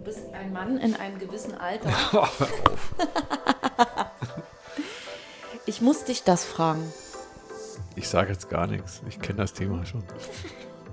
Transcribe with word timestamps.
Du 0.00 0.06
bist 0.06 0.32
ein 0.32 0.50
Mann 0.50 0.78
in 0.78 0.96
einem 0.96 1.18
gewissen 1.18 1.54
Alter. 1.54 1.92
Ich 5.66 5.82
muss 5.82 6.04
dich 6.04 6.24
das 6.24 6.44
fragen. 6.44 6.82
Ich 7.94 8.08
sage 8.08 8.32
jetzt 8.32 8.48
gar 8.48 8.66
nichts. 8.66 9.02
Ich 9.08 9.20
kenne 9.20 9.36
das 9.36 9.52
Thema 9.52 9.84
schon. 9.84 10.02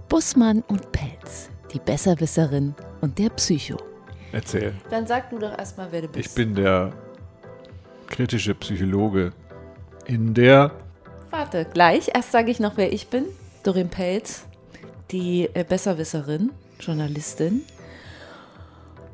Bussmann 0.10 0.62
und 0.68 0.92
Pelz, 0.92 1.50
die 1.74 1.80
Besserwisserin 1.80 2.76
und 3.02 3.18
der 3.18 3.30
Psycho. 3.30 3.78
Erzähl. 4.34 4.76
Dann 4.92 5.08
sag 5.08 5.32
du 5.32 5.40
doch 5.40 5.58
erstmal, 5.58 5.92
wer 5.92 6.02
du 6.02 6.10
bist. 6.10 6.30
Ich 6.30 6.36
bin 6.36 6.54
der 6.54 6.92
kritische 8.08 8.54
Psychologe 8.56 9.32
in 10.06 10.34
der. 10.34 10.72
Warte, 11.32 11.66
gleich. 11.66 12.12
Erst 12.14 12.34
sage 12.34 12.52
ich 12.52 12.60
noch, 12.60 12.74
wer 12.76 12.92
ich 12.92 13.08
bin. 13.08 13.26
Dorin 13.64 13.90
Pelz, 13.90 14.46
die 15.12 15.50
äh, 15.54 15.64
Besserwisserin, 15.64 16.52
Journalistin. 16.80 17.64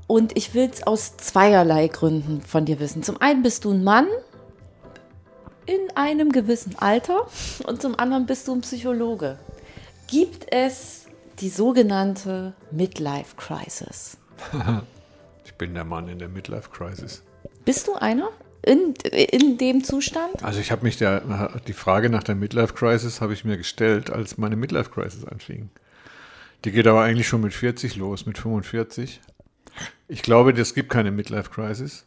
Und 0.08 0.36
ich 0.38 0.54
will 0.54 0.70
es 0.72 0.84
aus 0.84 1.18
zweierlei 1.18 1.88
Gründen 1.88 2.41
von 2.41 2.66
dir 2.66 2.80
wissen. 2.80 3.04
Zum 3.04 3.20
einen 3.22 3.41
bist 3.44 3.66
du 3.66 3.72
ein 3.72 3.84
Mann 3.84 4.08
in 5.66 5.80
einem 5.96 6.32
gewissen 6.32 6.76
Alter 6.77 7.27
und 7.66 7.82
zum 7.82 7.98
anderen 7.98 8.26
bist 8.26 8.48
du 8.48 8.55
ein 8.55 8.62
Psychologe. 8.62 9.40
Gibt 10.08 10.52
es 10.52 11.05
die 11.40 11.50
sogenannte 11.50 12.54
Midlife 12.72 13.36
Crisis? 13.38 14.18
ich 15.46 15.54
bin 15.55 15.74
der 15.74 15.86
Mann 15.86 16.10
in 16.10 16.20
der 16.20 16.30
Midlife 16.30 16.70
Crisis. 16.70 17.24
Bist 17.66 17.88
du 17.88 17.94
einer? 17.96 18.30
In, 18.66 18.94
in 19.12 19.58
dem 19.58 19.84
Zustand? 19.84 20.41
Also 20.41 20.60
ich 20.60 20.72
habe 20.72 20.84
mich 20.84 20.98
der, 20.98 21.60
die 21.68 21.74
Frage 21.74 22.10
nach 22.10 22.24
der 22.24 22.35
Midlife 22.35 22.74
Crisis 22.74 23.20
habe 23.20 23.34
ich 23.34 23.44
mir 23.44 23.58
gestellt, 23.58 24.10
als 24.10 24.38
meine 24.38 24.55
Midlife 24.55 24.90
Crisis 24.90 25.26
anfing. 25.26 25.70
Die 26.63 26.72
geht 26.72 26.88
aber 26.88 27.02
eigentlich 27.02 27.27
schon 27.27 27.41
mit 27.41 27.54
40 27.54 27.98
los, 27.98 28.26
mit 28.26 28.38
45. 28.38 29.20
Ich 30.08 30.22
glaube, 30.22 30.52
es 30.52 30.73
gibt 30.73 30.90
keine 30.90 31.12
Midlife 31.12 31.50
Crisis. 31.50 32.05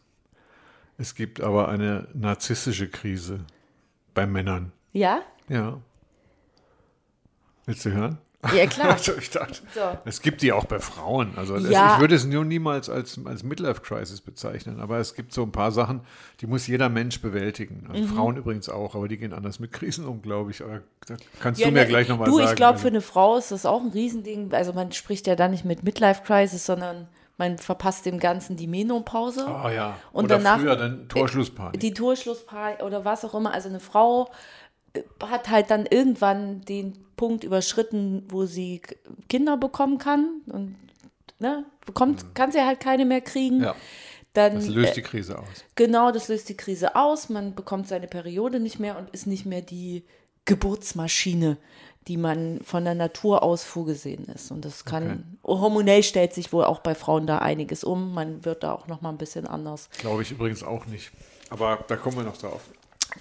Es 0.97 1.13
gibt 1.13 1.41
aber 1.41 1.67
eine 1.69 2.07
narzisstische 2.13 2.87
Krise 2.87 3.39
bei 4.13 4.25
Männern. 4.25 4.71
Ja? 4.93 5.21
Ja. 5.47 5.79
Willst 7.65 7.85
du 7.85 7.91
hören? 7.91 8.17
Ja, 8.55 8.65
klar. 8.67 8.89
also 8.93 9.15
ich 9.17 9.29
dachte, 9.29 9.61
so. 9.73 9.81
Es 10.05 10.21
gibt 10.21 10.41
die 10.41 10.51
auch 10.51 10.65
bei 10.65 10.79
Frauen. 10.79 11.33
Also 11.35 11.57
ja. 11.57 11.89
es, 11.89 11.93
ich 11.95 11.99
würde 11.99 12.15
es 12.15 12.25
nur 12.25 12.45
niemals 12.45 12.89
als, 12.89 13.19
als 13.25 13.43
Midlife-Crisis 13.43 14.21
bezeichnen, 14.21 14.79
aber 14.79 14.99
es 14.99 15.15
gibt 15.15 15.33
so 15.33 15.43
ein 15.43 15.51
paar 15.51 15.71
Sachen, 15.71 16.01
die 16.39 16.47
muss 16.47 16.67
jeder 16.67 16.89
Mensch 16.89 17.21
bewältigen. 17.21 17.87
Also 17.89 18.03
mhm. 18.03 18.07
Frauen 18.07 18.37
übrigens 18.37 18.69
auch, 18.69 18.95
aber 18.95 19.07
die 19.07 19.17
gehen 19.17 19.33
anders 19.33 19.59
mit 19.59 19.73
Krisen 19.73 20.05
um, 20.05 20.21
glaube 20.21 20.51
ich. 20.51 20.63
Aber 20.63 20.81
da 21.07 21.15
kannst 21.39 21.59
ja, 21.59 21.67
du 21.67 21.73
mir 21.73 21.81
ne, 21.81 21.87
gleich 21.87 22.07
nochmal 22.07 22.27
sagen. 22.27 22.37
Du, 22.37 22.49
ich 22.49 22.55
glaube, 22.55 22.79
für 22.79 22.87
eine 22.87 23.01
Frau 23.01 23.37
ist 23.37 23.51
das 23.51 23.65
auch 23.65 23.81
ein 23.81 23.89
Riesending. 23.89 24.53
Also 24.53 24.73
man 24.73 24.91
spricht 24.91 25.27
ja 25.27 25.35
da 25.35 25.47
nicht 25.47 25.65
mit 25.65 25.83
Midlife-Crisis, 25.83 26.65
sondern 26.65 27.07
man 27.37 27.57
verpasst 27.57 28.05
dem 28.05 28.19
Ganzen 28.19 28.57
die 28.57 28.67
Menopause. 28.67 29.47
Ah 29.47 29.71
ja. 29.71 29.97
Und 30.11 30.25
oder 30.25 30.37
danach, 30.37 30.59
früher 30.59 30.75
dann 30.75 31.07
Torschlusspanik. 31.07 31.79
Die 31.79 31.93
Torschlusspanik 31.93 32.81
oder 32.81 33.05
was 33.05 33.23
auch 33.23 33.35
immer. 33.35 33.53
Also 33.53 33.69
eine 33.69 33.79
Frau 33.79 34.29
äh, 34.93 35.01
hat 35.25 35.49
halt 35.49 35.69
dann 35.69 35.85
irgendwann 35.85 36.61
den 36.61 36.97
Punkt 37.15 37.43
überschritten, 37.43 38.23
wo 38.29 38.45
sie 38.45 38.81
Kinder 39.29 39.57
bekommen 39.57 39.97
kann 39.97 40.41
und 40.47 40.75
ne, 41.39 41.65
bekommt, 41.85 42.23
mhm. 42.23 42.33
kann 42.33 42.51
sie 42.51 42.61
halt 42.61 42.79
keine 42.79 43.05
mehr 43.05 43.21
kriegen. 43.21 43.61
Ja. 43.61 43.75
Dann, 44.33 44.55
das 44.55 44.67
löst 44.67 44.95
die 44.95 45.01
Krise 45.01 45.39
aus. 45.39 45.65
Genau, 45.75 46.11
das 46.11 46.27
löst 46.27 46.47
die 46.49 46.57
Krise 46.57 46.95
aus. 46.95 47.29
Man 47.29 47.55
bekommt 47.55 47.87
seine 47.87 48.07
Periode 48.07 48.59
nicht 48.59 48.77
mehr 48.79 48.97
und 48.97 49.09
ist 49.09 49.25
nicht 49.25 49.47
mehr 49.47 49.61
die 49.61 50.05
Geburtsmaschine, 50.45 51.57
die 52.07 52.17
man 52.17 52.59
von 52.63 52.83
der 52.83 52.95
Natur 52.95 53.43
aus 53.43 53.63
vorgesehen 53.63 54.25
ist. 54.25 54.51
Und 54.51 54.63
das 54.63 54.85
kann, 54.85 55.37
okay. 55.43 55.59
hormonell 55.59 56.03
stellt 56.03 56.33
sich 56.33 56.53
wohl 56.53 56.63
auch 56.63 56.79
bei 56.79 56.95
Frauen 56.95 57.27
da 57.27 57.39
einiges 57.39 57.83
um. 57.83 58.13
Man 58.13 58.45
wird 58.45 58.63
da 58.63 58.71
auch 58.71 58.87
noch 58.87 59.01
mal 59.01 59.09
ein 59.09 59.17
bisschen 59.17 59.45
anders. 59.45 59.89
Glaube 59.97 60.21
ich 60.21 60.31
übrigens 60.31 60.63
auch 60.63 60.85
nicht. 60.85 61.11
Aber 61.49 61.83
da 61.87 61.95
kommen 61.95 62.17
wir 62.17 62.23
noch 62.23 62.37
drauf. 62.37 62.61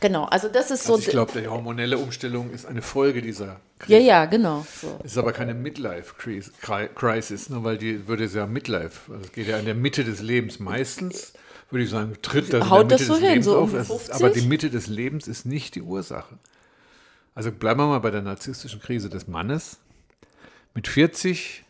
Genau, 0.00 0.24
also 0.24 0.48
das 0.48 0.70
ist 0.70 0.80
also 0.82 0.94
so. 0.94 0.98
Ich 0.98 1.08
glaube, 1.08 1.38
die 1.38 1.46
hormonelle 1.46 1.96
Umstellung 1.98 2.50
ist 2.50 2.66
eine 2.66 2.82
Folge 2.82 3.22
dieser 3.22 3.60
Krise. 3.78 3.98
Ja, 3.98 4.04
ja, 4.04 4.24
genau. 4.26 4.66
So. 4.80 4.88
Es 5.00 5.12
ist 5.12 5.18
aber 5.18 5.32
keine 5.32 5.54
Midlife-Crisis, 5.54 7.50
ne, 7.50 7.64
weil 7.64 7.78
die 7.78 8.06
würde 8.06 8.26
ja 8.26 8.46
Midlife, 8.46 9.12
also 9.12 9.24
es 9.24 9.32
geht 9.32 9.46
ja 9.46 9.58
in 9.58 9.64
der 9.64 9.74
Mitte 9.74 10.04
des 10.04 10.20
Lebens 10.20 10.58
meistens, 10.58 11.32
würde 11.70 11.84
ich 11.84 11.90
sagen, 11.90 12.16
tritt 12.20 12.52
das 12.52 12.68
Haut 12.68 12.82
in 12.82 12.88
der 12.88 12.98
Mitte 12.98 13.06
das 13.06 13.06
so 13.06 13.14
des 13.14 13.22
hin, 13.22 13.30
Lebens 13.30 13.46
so 13.46 13.58
auf. 13.58 13.72
um 13.72 13.96
Ist, 13.96 14.10
aber 14.10 14.30
die 14.30 14.42
Mitte 14.42 14.70
des 14.70 14.86
Lebens 14.86 15.28
ist 15.28 15.46
nicht 15.46 15.74
die 15.76 15.82
Ursache. 15.82 16.36
Also 17.36 17.52
bleiben 17.52 17.78
wir 17.78 17.86
mal 17.86 17.98
bei 17.98 18.10
der 18.10 18.22
narzisstischen 18.22 18.80
Krise 18.80 19.10
des 19.10 19.28
Mannes. 19.28 19.78
Mit 20.74 20.88
40 20.88 21.64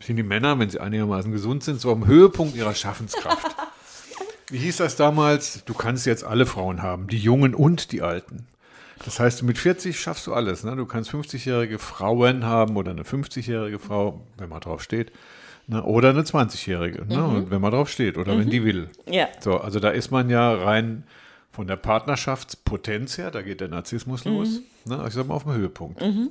sind 0.00 0.16
die 0.16 0.22
Männer, 0.22 0.56
wenn 0.60 0.70
sie 0.70 0.78
einigermaßen 0.78 1.32
gesund 1.32 1.64
sind, 1.64 1.80
so 1.80 1.90
am 1.90 2.06
Höhepunkt 2.06 2.54
ihrer 2.54 2.74
Schaffenskraft. 2.74 3.56
Wie 4.50 4.58
hieß 4.58 4.76
das 4.76 4.94
damals? 4.94 5.64
Du 5.64 5.74
kannst 5.74 6.06
jetzt 6.06 6.22
alle 6.22 6.46
Frauen 6.46 6.80
haben, 6.80 7.08
die 7.08 7.18
Jungen 7.18 7.56
und 7.56 7.90
die 7.90 8.02
Alten. 8.02 8.46
Das 9.04 9.18
heißt, 9.18 9.42
mit 9.42 9.58
40 9.58 9.98
schaffst 9.98 10.28
du 10.28 10.32
alles. 10.32 10.62
Ne? 10.62 10.76
Du 10.76 10.86
kannst 10.86 11.10
50-jährige 11.10 11.80
Frauen 11.80 12.44
haben 12.44 12.76
oder 12.76 12.92
eine 12.92 13.02
50-jährige 13.02 13.80
Frau, 13.80 14.22
wenn 14.36 14.48
man 14.48 14.60
drauf 14.60 14.80
steht. 14.80 15.10
Ne? 15.66 15.82
Oder 15.82 16.10
eine 16.10 16.22
20-jährige, 16.22 17.04
ne? 17.04 17.16
mhm. 17.16 17.50
wenn 17.50 17.60
man 17.60 17.72
drauf 17.72 17.90
steht 17.90 18.16
oder 18.16 18.34
mhm. 18.34 18.40
wenn 18.40 18.50
die 18.50 18.64
will. 18.64 18.90
Ja. 19.10 19.26
So, 19.40 19.58
also 19.58 19.80
da 19.80 19.90
ist 19.90 20.12
man 20.12 20.30
ja 20.30 20.54
rein 20.54 21.02
von 21.58 21.66
der 21.66 21.74
Partnerschaftspotenz 21.74 23.18
her, 23.18 23.32
da 23.32 23.42
geht 23.42 23.60
der 23.60 23.66
Narzissmus 23.66 24.24
mhm. 24.24 24.32
los, 24.32 24.60
ne, 24.84 25.04
ich 25.08 25.12
sag 25.12 25.26
mal 25.26 25.34
auf 25.34 25.42
dem 25.42 25.54
Höhepunkt. 25.54 26.00
Mhm. 26.00 26.28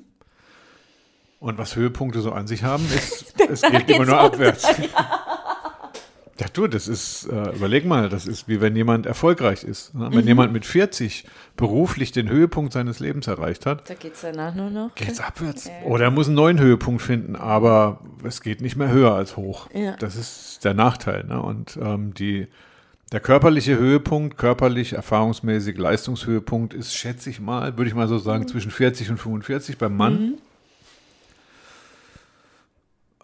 Und 1.41 1.57
was 1.57 1.75
Höhepunkte 1.75 2.21
so 2.21 2.31
an 2.31 2.47
sich 2.47 2.63
haben, 2.63 2.85
ist, 2.85 3.35
es 3.49 3.61
geht 3.61 3.89
immer 3.89 4.05
nur 4.05 4.17
abwärts. 4.17 4.65
Ja, 6.39 6.45
du, 6.53 6.67
das 6.67 6.87
ist, 6.87 7.25
äh, 7.25 7.55
überleg 7.57 7.85
mal, 7.85 8.07
das 8.07 8.25
ist 8.25 8.47
wie 8.47 8.61
wenn 8.61 8.77
jemand 8.77 9.05
erfolgreich 9.05 9.65
ist. 9.65 9.93
Ne? 9.93 10.07
Wenn 10.11 10.21
mhm. 10.21 10.27
jemand 10.27 10.53
mit 10.53 10.65
40 10.65 11.25
beruflich 11.57 12.13
den 12.13 12.29
Höhepunkt 12.29 12.71
seines 12.71 13.01
Lebens 13.01 13.27
erreicht 13.27 13.65
hat, 13.65 13.89
da 13.89 13.95
geht 13.95 14.13
es 14.13 14.21
danach 14.21 14.55
nur 14.55 14.69
noch. 14.69 14.95
Geht 14.95 15.09
es 15.09 15.19
abwärts. 15.19 15.65
Ja. 15.65 15.87
Oder 15.87 16.05
er 16.05 16.11
muss 16.11 16.27
einen 16.27 16.37
neuen 16.37 16.57
Höhepunkt 16.57 17.01
finden, 17.01 17.35
aber 17.35 17.99
es 18.23 18.39
geht 18.39 18.61
nicht 18.61 18.77
mehr 18.77 18.91
höher 18.91 19.13
als 19.13 19.35
hoch. 19.35 19.67
Ja. 19.73 19.97
Das 19.97 20.15
ist 20.15 20.63
der 20.63 20.73
Nachteil. 20.73 21.25
Ne? 21.25 21.41
Und 21.41 21.77
ähm, 21.81 22.13
die 22.13 22.47
der 23.11 23.19
körperliche 23.19 23.77
Höhepunkt, 23.77 24.37
körperlich, 24.37 24.93
erfahrungsmäßig, 24.93 25.77
Leistungshöhepunkt 25.77 26.73
ist, 26.73 26.93
schätze 26.93 27.29
ich 27.29 27.39
mal, 27.39 27.77
würde 27.77 27.89
ich 27.89 27.95
mal 27.95 28.07
so 28.07 28.17
sagen, 28.17 28.43
mhm. 28.43 28.47
zwischen 28.49 28.71
40 28.71 29.11
und 29.11 29.17
45 29.17 29.77
beim 29.77 29.95
Mann. 29.95 30.13
Mhm. 30.13 30.37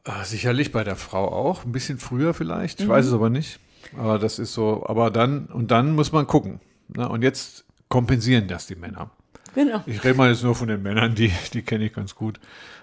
Äh, 0.06 0.26
sicherlich 0.26 0.72
bei 0.72 0.84
der 0.84 0.96
Frau 0.96 1.28
auch, 1.28 1.66
ein 1.66 1.72
bisschen 1.72 1.98
früher 1.98 2.34
vielleicht, 2.34 2.80
ich 2.80 2.88
mhm. 2.88 2.92
weiß 2.92 3.08
es 3.08 3.14
aber 3.14 3.30
nicht. 3.30 3.60
Aber 3.98 4.20
das 4.20 4.40
ist 4.40 4.54
so, 4.54 4.86
aber 4.88 5.12
dann, 5.12 5.48
und 5.48 5.72
dann 5.72 5.94
muss 5.94 6.12
man 6.12 6.28
gucken. 6.28 6.62
Ne? 6.88 7.08
Und 7.08 7.22
jetzt 7.22 7.66
kompensieren 7.90 8.48
das 8.48 8.68
die 8.68 8.76
Männer. 8.76 9.12
Genau. 9.56 9.82
Ich 9.86 10.04
rede 10.04 10.16
mal 10.16 10.30
jetzt 10.30 10.44
nur 10.44 10.56
von 10.56 10.68
den 10.68 10.82
Männern, 10.82 11.16
die, 11.16 11.32
die 11.54 11.62
kenne 11.62 11.86
ich 11.86 11.94
ganz 11.94 12.16
gut. 12.16 12.40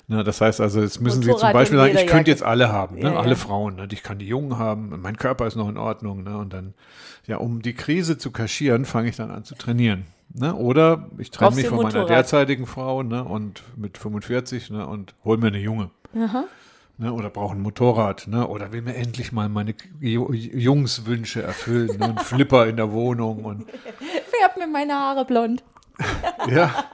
Na, 0.08 0.24
das 0.24 0.40
heißt 0.40 0.60
also, 0.60 0.80
jetzt 0.80 1.00
müssen 1.00 1.22
Sie 1.22 1.30
zum 1.30 1.52
Beispiel 1.52 1.78
sagen, 1.78 1.96
ich 1.96 2.06
könnte 2.06 2.30
jetzt 2.32 2.42
alle 2.42 2.72
haben, 2.72 2.96
ne? 2.96 3.12
Ja, 3.12 3.16
alle 3.20 3.30
ja. 3.30 3.36
Frauen. 3.36 3.76
Ne? 3.76 3.86
Ich 3.92 4.02
kann 4.02 4.18
die 4.18 4.26
Jungen 4.26 4.58
haben, 4.58 5.00
mein 5.00 5.16
Körper 5.16 5.46
ist 5.46 5.54
noch 5.54 5.68
in 5.68 5.76
Ordnung. 5.76 6.24
Ne? 6.24 6.36
Und 6.36 6.52
dann, 6.52 6.74
ja, 7.28 7.36
um 7.36 7.62
die 7.62 7.74
Krise 7.74 8.18
zu 8.18 8.32
kaschieren, 8.32 8.84
fange 8.84 9.08
ich 9.08 9.16
dann 9.16 9.30
an 9.30 9.44
zu 9.44 9.54
trainieren. 9.54 10.06
Ne? 10.34 10.54
Oder 10.54 11.08
ich 11.18 11.30
trenne 11.30 11.54
mich 11.54 11.66
von 11.66 11.76
meiner 11.76 11.88
Motorrad. 11.88 12.10
derzeitigen 12.10 12.66
Frau 12.66 13.04
ne? 13.04 13.22
und 13.22 13.62
mit 13.76 13.98
45 13.98 14.70
ne? 14.70 14.86
und 14.86 15.14
hole 15.24 15.38
mir 15.38 15.48
eine 15.48 15.58
Junge. 15.58 15.90
Aha. 16.16 16.44
Ne? 16.98 17.12
Oder 17.12 17.30
brauche 17.30 17.54
ein 17.54 17.62
Motorrad. 17.62 18.26
Ne? 18.26 18.46
Oder 18.46 18.72
will 18.72 18.82
mir 18.82 18.94
endlich 18.94 19.30
mal 19.30 19.48
meine 19.48 19.74
Jungswünsche 20.00 21.42
erfüllen. 21.42 21.98
ne? 21.98 22.06
Ein 22.06 22.18
Flipper 22.18 22.66
in 22.66 22.76
der 22.76 22.90
Wohnung. 22.90 23.44
und 23.44 23.70
Färb 24.40 24.56
mir 24.56 24.66
meine 24.66 24.94
Haare 24.94 25.24
blond. 25.24 25.62
ja. 26.48 26.84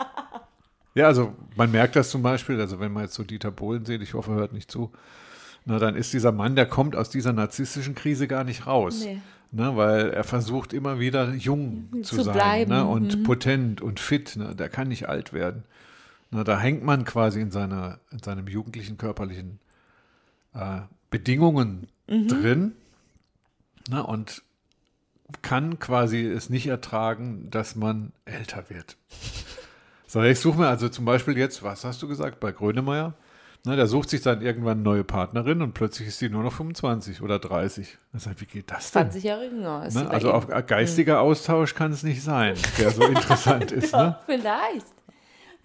Ja, 0.94 1.06
also 1.06 1.34
man 1.56 1.70
merkt 1.70 1.94
das 1.94 2.10
zum 2.10 2.22
Beispiel, 2.22 2.58
also 2.58 2.80
wenn 2.80 2.92
man 2.92 3.04
jetzt 3.04 3.14
so 3.14 3.22
Dieter 3.22 3.50
Bohlen 3.50 3.84
sieht, 3.84 4.00
ich 4.00 4.14
hoffe, 4.14 4.30
er 4.32 4.36
hört 4.36 4.52
nicht 4.54 4.70
zu, 4.70 4.92
na, 5.66 5.78
dann 5.78 5.96
ist 5.96 6.12
dieser 6.12 6.32
Mann, 6.32 6.56
der 6.56 6.66
kommt 6.66 6.96
aus 6.96 7.10
dieser 7.10 7.32
narzisstischen 7.32 7.94
Krise 7.94 8.28
gar 8.28 8.44
nicht 8.44 8.66
raus. 8.66 9.00
Nee. 9.04 9.20
Ne, 9.52 9.76
weil 9.76 10.10
er 10.10 10.24
versucht 10.24 10.72
immer 10.72 10.98
wieder 10.98 11.32
jung 11.32 11.88
zu, 12.02 12.16
zu 12.16 12.22
sein 12.22 12.68
ne, 12.68 12.84
und 12.84 13.18
mhm. 13.18 13.22
potent 13.22 13.80
und 13.80 14.00
fit. 14.00 14.36
Ne, 14.36 14.54
der 14.54 14.68
kann 14.68 14.88
nicht 14.88 15.08
alt 15.08 15.32
werden. 15.32 15.64
Ne, 16.30 16.44
da 16.44 16.58
hängt 16.58 16.84
man 16.84 17.04
quasi 17.04 17.40
in, 17.40 17.50
seiner, 17.50 18.00
in 18.10 18.18
seinem 18.18 18.48
jugendlichen 18.48 18.96
körperlichen 18.96 19.60
äh, 20.52 20.80
Bedingungen 21.10 21.88
mhm. 22.08 22.28
drin 22.28 22.72
ne, 23.88 24.04
und 24.04 24.42
kann 25.42 25.78
quasi 25.78 26.24
es 26.24 26.50
nicht 26.50 26.66
ertragen, 26.66 27.48
dass 27.50 27.76
man 27.76 28.12
älter 28.24 28.64
wird. 28.68 28.96
So, 30.06 30.22
ich 30.22 30.38
suche 30.38 30.58
mir 30.60 30.68
also 30.68 30.88
zum 30.88 31.04
Beispiel 31.04 31.36
jetzt, 31.36 31.62
was 31.62 31.84
hast 31.84 32.00
du 32.02 32.08
gesagt, 32.08 32.40
bei 32.40 32.52
Grönemeyer? 32.52 33.14
Na, 33.64 33.74
der 33.74 33.88
sucht 33.88 34.10
sich 34.10 34.22
dann 34.22 34.42
irgendwann 34.42 34.78
eine 34.78 34.82
neue 34.82 35.02
Partnerin 35.02 35.60
und 35.60 35.74
plötzlich 35.74 36.06
ist 36.06 36.20
sie 36.20 36.28
nur 36.28 36.44
noch 36.44 36.52
25 36.52 37.20
oder 37.20 37.40
30. 37.40 37.98
Das 38.12 38.28
heißt, 38.28 38.40
wie 38.40 38.46
geht 38.46 38.70
das 38.70 38.92
denn? 38.92 39.02
20 39.10 39.24
Jahre 39.24 39.46
jünger. 39.46 39.88
Ne? 39.92 40.08
Also 40.08 40.30
auf 40.30 40.46
geistiger 40.68 41.20
Austausch 41.20 41.74
kann 41.74 41.90
es 41.90 42.04
nicht 42.04 42.22
sein, 42.22 42.54
der 42.78 42.92
so 42.92 43.02
interessant 43.06 43.72
ist. 43.72 43.92
ja, 43.92 44.02
ne? 44.04 44.18
Vielleicht. 44.26 44.86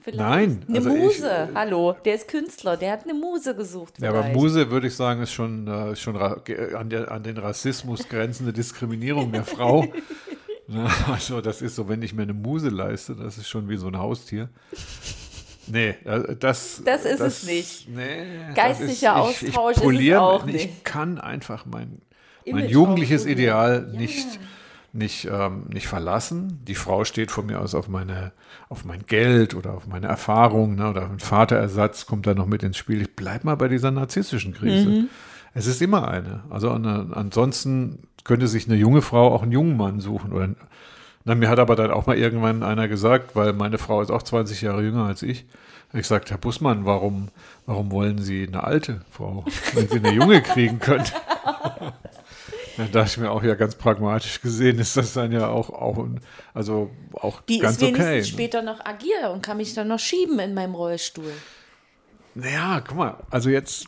Vielleicht. 0.03 0.19
Nein. 0.19 0.63
Eine 0.67 0.77
also 0.79 0.89
Muse, 0.89 1.47
ich, 1.49 1.55
hallo, 1.55 1.95
der 2.05 2.15
ist 2.15 2.27
Künstler, 2.27 2.75
der 2.77 2.91
hat 2.93 3.03
eine 3.03 3.13
Muse 3.13 3.55
gesucht. 3.55 3.93
Ja, 3.99 4.09
aber 4.09 4.23
vielleicht. 4.23 4.35
Muse, 4.35 4.71
würde 4.71 4.87
ich 4.87 4.95
sagen, 4.95 5.21
ist 5.21 5.31
schon, 5.31 5.67
äh, 5.67 5.95
schon 5.95 6.17
ge- 6.43 6.73
an, 6.73 6.89
der, 6.89 7.11
an 7.11 7.23
den 7.23 7.37
Rassismus 7.37 8.07
grenzende 8.09 8.51
Diskriminierung 8.53 9.31
der 9.31 9.43
Frau. 9.43 9.85
Na, 10.67 10.89
also 11.11 11.41
das 11.41 11.61
ist 11.61 11.75
so, 11.75 11.87
wenn 11.89 12.01
ich 12.01 12.13
mir 12.13 12.23
eine 12.23 12.33
Muse 12.33 12.69
leiste, 12.69 13.15
das 13.15 13.37
ist 13.37 13.47
schon 13.49 13.67
wie 13.69 13.77
so 13.77 13.87
ein 13.87 13.97
Haustier. 13.97 14.49
Nee, 15.67 15.95
äh, 16.05 16.35
das, 16.37 16.81
Das 16.83 17.05
ist 17.05 17.19
es 17.19 17.43
nicht. 17.43 17.87
Nee, 17.89 18.23
Geistlicher 18.55 19.15
das 19.15 19.31
ist, 19.41 19.43
ich, 19.43 19.57
Austausch 19.57 19.77
ich 19.77 19.99
ist 19.99 20.07
es 20.09 20.15
auch 20.17 20.47
Ich 20.47 20.53
nicht. 20.53 20.85
kann 20.85 21.19
einfach 21.19 21.65
mein, 21.65 22.01
mein 22.45 22.61
Image 22.63 22.71
jugendliches. 22.71 23.25
Ideal 23.25 23.89
Ja. 23.93 23.99
nicht, 23.99 24.39
nicht, 24.93 25.25
ähm, 25.31 25.63
nicht 25.69 25.87
verlassen. 25.87 26.59
Die 26.67 26.75
Frau 26.75 27.05
steht 27.05 27.31
von 27.31 27.45
mir 27.45 27.59
aus 27.59 27.75
auf, 27.75 27.87
meine, 27.87 28.31
auf 28.69 28.83
mein 28.85 29.05
Geld 29.05 29.55
oder 29.55 29.73
auf 29.73 29.87
meine 29.87 30.07
Erfahrung 30.07 30.75
ne, 30.75 30.89
oder 30.89 31.09
ein 31.09 31.19
Vaterersatz 31.19 32.05
kommt 32.05 32.27
da 32.27 32.33
noch 32.33 32.47
mit 32.47 32.63
ins 32.63 32.77
Spiel. 32.77 33.01
Ich 33.01 33.15
bleibe 33.15 33.45
mal 33.45 33.55
bei 33.55 33.67
dieser 33.67 33.91
narzisstischen 33.91 34.53
Krise. 34.53 34.89
Mhm. 34.89 35.09
Es 35.53 35.67
ist 35.67 35.81
immer 35.81 36.07
eine. 36.07 36.43
Also 36.49 36.71
eine, 36.71 37.07
ansonsten 37.13 37.99
könnte 38.23 38.47
sich 38.47 38.67
eine 38.67 38.75
junge 38.75 39.01
Frau 39.01 39.33
auch 39.33 39.43
einen 39.43 39.51
jungen 39.51 39.77
Mann 39.77 39.99
suchen. 39.99 40.33
Oder, 40.33 40.49
na, 41.23 41.35
mir 41.35 41.49
hat 41.49 41.59
aber 41.59 41.75
dann 41.75 41.91
auch 41.91 42.05
mal 42.05 42.17
irgendwann 42.17 42.63
einer 42.63 42.87
gesagt, 42.87 43.35
weil 43.35 43.53
meine 43.53 43.77
Frau 43.77 44.01
ist 44.01 44.11
auch 44.11 44.23
20 44.23 44.61
Jahre 44.61 44.83
jünger 44.83 45.05
als 45.05 45.23
ich. 45.23 45.45
Ich 45.93 46.01
gesagt, 46.01 46.31
Herr 46.31 46.37
Bussmann, 46.37 46.85
warum, 46.85 47.29
warum 47.65 47.91
wollen 47.91 48.17
Sie 48.17 48.47
eine 48.47 48.63
alte 48.63 49.01
Frau, 49.11 49.43
wenn 49.73 49.89
Sie 49.89 49.97
eine 49.97 50.13
junge 50.13 50.41
kriegen 50.41 50.79
können? 50.79 51.05
Dann 52.81 52.91
dachte 52.91 53.11
ich 53.11 53.17
mir 53.17 53.31
auch, 53.31 53.43
ja, 53.43 53.55
ganz 53.55 53.75
pragmatisch 53.75 54.41
gesehen 54.41 54.79
ist 54.79 54.97
das 54.97 55.13
dann 55.13 55.31
ja 55.31 55.47
auch, 55.47 55.69
auch 55.69 56.05
also 56.53 56.89
auch 57.13 57.41
Die 57.41 57.59
ganz 57.59 57.75
ist 57.75 57.81
wenigstens 57.81 58.07
okay. 58.07 58.17
ne? 58.17 58.25
später 58.25 58.61
noch 58.61 58.83
agil 58.83 59.27
und 59.31 59.43
kann 59.43 59.57
mich 59.57 59.73
dann 59.73 59.87
noch 59.87 59.99
schieben 59.99 60.39
in 60.39 60.53
meinem 60.53 60.73
Rollstuhl. 60.73 61.31
Naja, 62.33 62.81
guck 62.85 62.97
mal, 62.97 63.17
also 63.29 63.49
jetzt, 63.49 63.85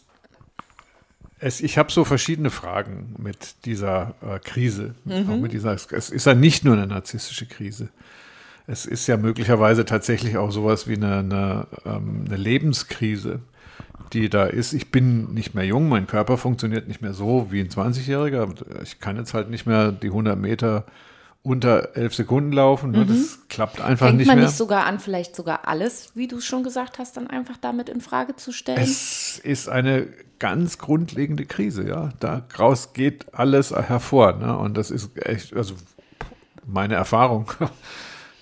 es, 1.39 1.61
ich 1.61 1.77
habe 1.77 1.91
so 1.91 2.03
verschiedene 2.03 2.49
Fragen 2.49 3.15
mit 3.17 3.65
dieser 3.65 4.15
äh, 4.21 4.39
Krise. 4.39 4.95
Auch 5.07 5.37
mit 5.37 5.53
dieser, 5.53 5.73
es 5.73 6.09
ist 6.09 6.25
ja 6.25 6.33
nicht 6.33 6.63
nur 6.63 6.75
eine 6.75 6.87
narzisstische 6.87 7.45
Krise. 7.45 7.89
Es 8.67 8.85
ist 8.85 9.07
ja 9.07 9.17
möglicherweise 9.17 9.85
tatsächlich 9.85 10.37
auch 10.37 10.51
sowas 10.51 10.87
wie 10.87 10.95
eine, 10.95 11.17
eine, 11.17 11.67
ähm, 11.85 12.25
eine 12.27 12.37
Lebenskrise, 12.37 13.41
die 14.13 14.29
da 14.29 14.45
ist. 14.45 14.73
Ich 14.73 14.91
bin 14.91 15.33
nicht 15.33 15.55
mehr 15.55 15.65
jung, 15.65 15.89
mein 15.89 16.07
Körper 16.07 16.37
funktioniert 16.37 16.87
nicht 16.87 17.01
mehr 17.01 17.13
so 17.13 17.51
wie 17.51 17.59
ein 17.61 17.69
20-Jähriger. 17.69 18.47
Ich 18.83 18.99
kann 18.99 19.17
jetzt 19.17 19.33
halt 19.33 19.49
nicht 19.49 19.65
mehr 19.65 19.91
die 19.91 20.07
100 20.07 20.37
Meter 20.37 20.85
unter 21.41 21.95
elf 21.95 22.15
Sekunden 22.15 22.53
laufen. 22.53 22.91
Ne? 22.91 23.05
Das 23.05 23.39
klappt 23.49 23.81
einfach 23.81 24.07
Fängt 24.07 24.19
nicht 24.19 24.27
man 24.27 24.37
mehr. 24.37 24.45
nicht 24.45 24.55
sogar 24.55 24.85
an, 24.85 24.99
vielleicht 24.99 25.35
sogar 25.35 25.67
alles, 25.67 26.11
wie 26.15 26.27
du 26.27 26.39
schon 26.39 26.63
gesagt 26.63 26.99
hast, 26.99 27.17
dann 27.17 27.27
einfach 27.27 27.57
damit 27.57 27.89
in 27.89 27.99
Frage 27.99 28.37
zu 28.37 28.53
stellen? 28.53 28.79
Es 28.79 29.39
ist 29.39 29.67
eine 29.67 30.07
ganz 30.39 30.77
grundlegende 30.77 31.45
Krise, 31.45 31.87
ja. 31.87 32.09
Daraus 32.19 32.93
geht 32.93 33.33
alles 33.33 33.71
hervor. 33.71 34.33
Ne? 34.33 34.57
Und 34.57 34.77
das 34.77 34.89
ist 34.89 35.17
echt, 35.17 35.53
also 35.53 35.75
meine 36.65 36.95
Erfahrung. 36.95 37.51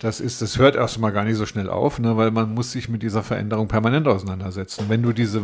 Das 0.01 0.19
ist, 0.19 0.41
das 0.41 0.57
hört 0.57 0.75
erstmal 0.75 1.11
gar 1.11 1.25
nicht 1.25 1.37
so 1.37 1.45
schnell 1.45 1.69
auf, 1.69 1.99
ne? 1.99 2.17
weil 2.17 2.31
man 2.31 2.55
muss 2.55 2.71
sich 2.71 2.89
mit 2.89 3.03
dieser 3.03 3.21
Veränderung 3.21 3.67
permanent 3.67 4.07
auseinandersetzen. 4.07 4.85
Wenn 4.87 5.03
du 5.03 5.13
diese, 5.13 5.43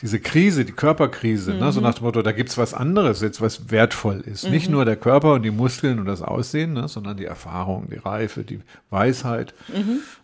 diese 0.00 0.20
Krise, 0.20 0.64
die 0.64 0.70
Körperkrise, 0.70 1.54
ne? 1.54 1.72
so 1.72 1.80
nach 1.80 1.94
dem 1.94 2.04
Motto, 2.04 2.22
da 2.22 2.30
gibt 2.30 2.50
es 2.50 2.56
was 2.56 2.72
anderes 2.72 3.20
jetzt, 3.20 3.40
was 3.40 3.72
wertvoll 3.72 4.20
ist. 4.20 4.48
Nicht 4.48 4.70
nur 4.70 4.84
der 4.84 4.94
Körper 4.94 5.32
und 5.32 5.42
die 5.42 5.50
Muskeln 5.50 5.98
und 5.98 6.06
das 6.06 6.22
Aussehen, 6.22 6.72
ne? 6.72 6.86
sondern 6.86 7.16
die 7.16 7.24
Erfahrung, 7.24 7.88
die 7.90 7.96
Reife, 7.96 8.44
die 8.44 8.60
Weisheit. 8.90 9.54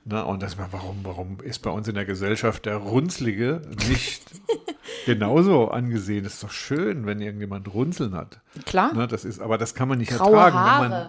Ne? 0.05 0.25
Und 0.25 0.45
das, 0.45 0.57
warum, 0.57 1.01
warum 1.03 1.39
ist 1.43 1.59
bei 1.59 1.71
uns 1.71 1.89
in 1.89 1.97
der 1.97 2.05
Gesellschaft 2.05 2.67
der 2.67 2.77
Runzlige 2.77 3.63
nicht 3.89 4.23
genauso 5.07 5.73
angesehen? 5.73 6.25
ist 6.25 6.45
doch 6.45 6.53
schön, 6.53 7.05
wenn 7.05 7.21
irgendjemand 7.21 7.75
Runzeln 7.75 8.15
hat. 8.15 8.39
Klar. 8.65 8.95
Ne? 8.95 9.09
Das 9.09 9.25
ist, 9.25 9.41
aber 9.41 9.59
das 9.59 9.75
kann 9.75 9.89
man 9.89 9.99
nicht 9.99 10.13
Graue 10.13 10.37
ertragen. 10.37 10.55
Haare 10.57 10.83
Wenn 10.85 10.91
man, 10.91 11.09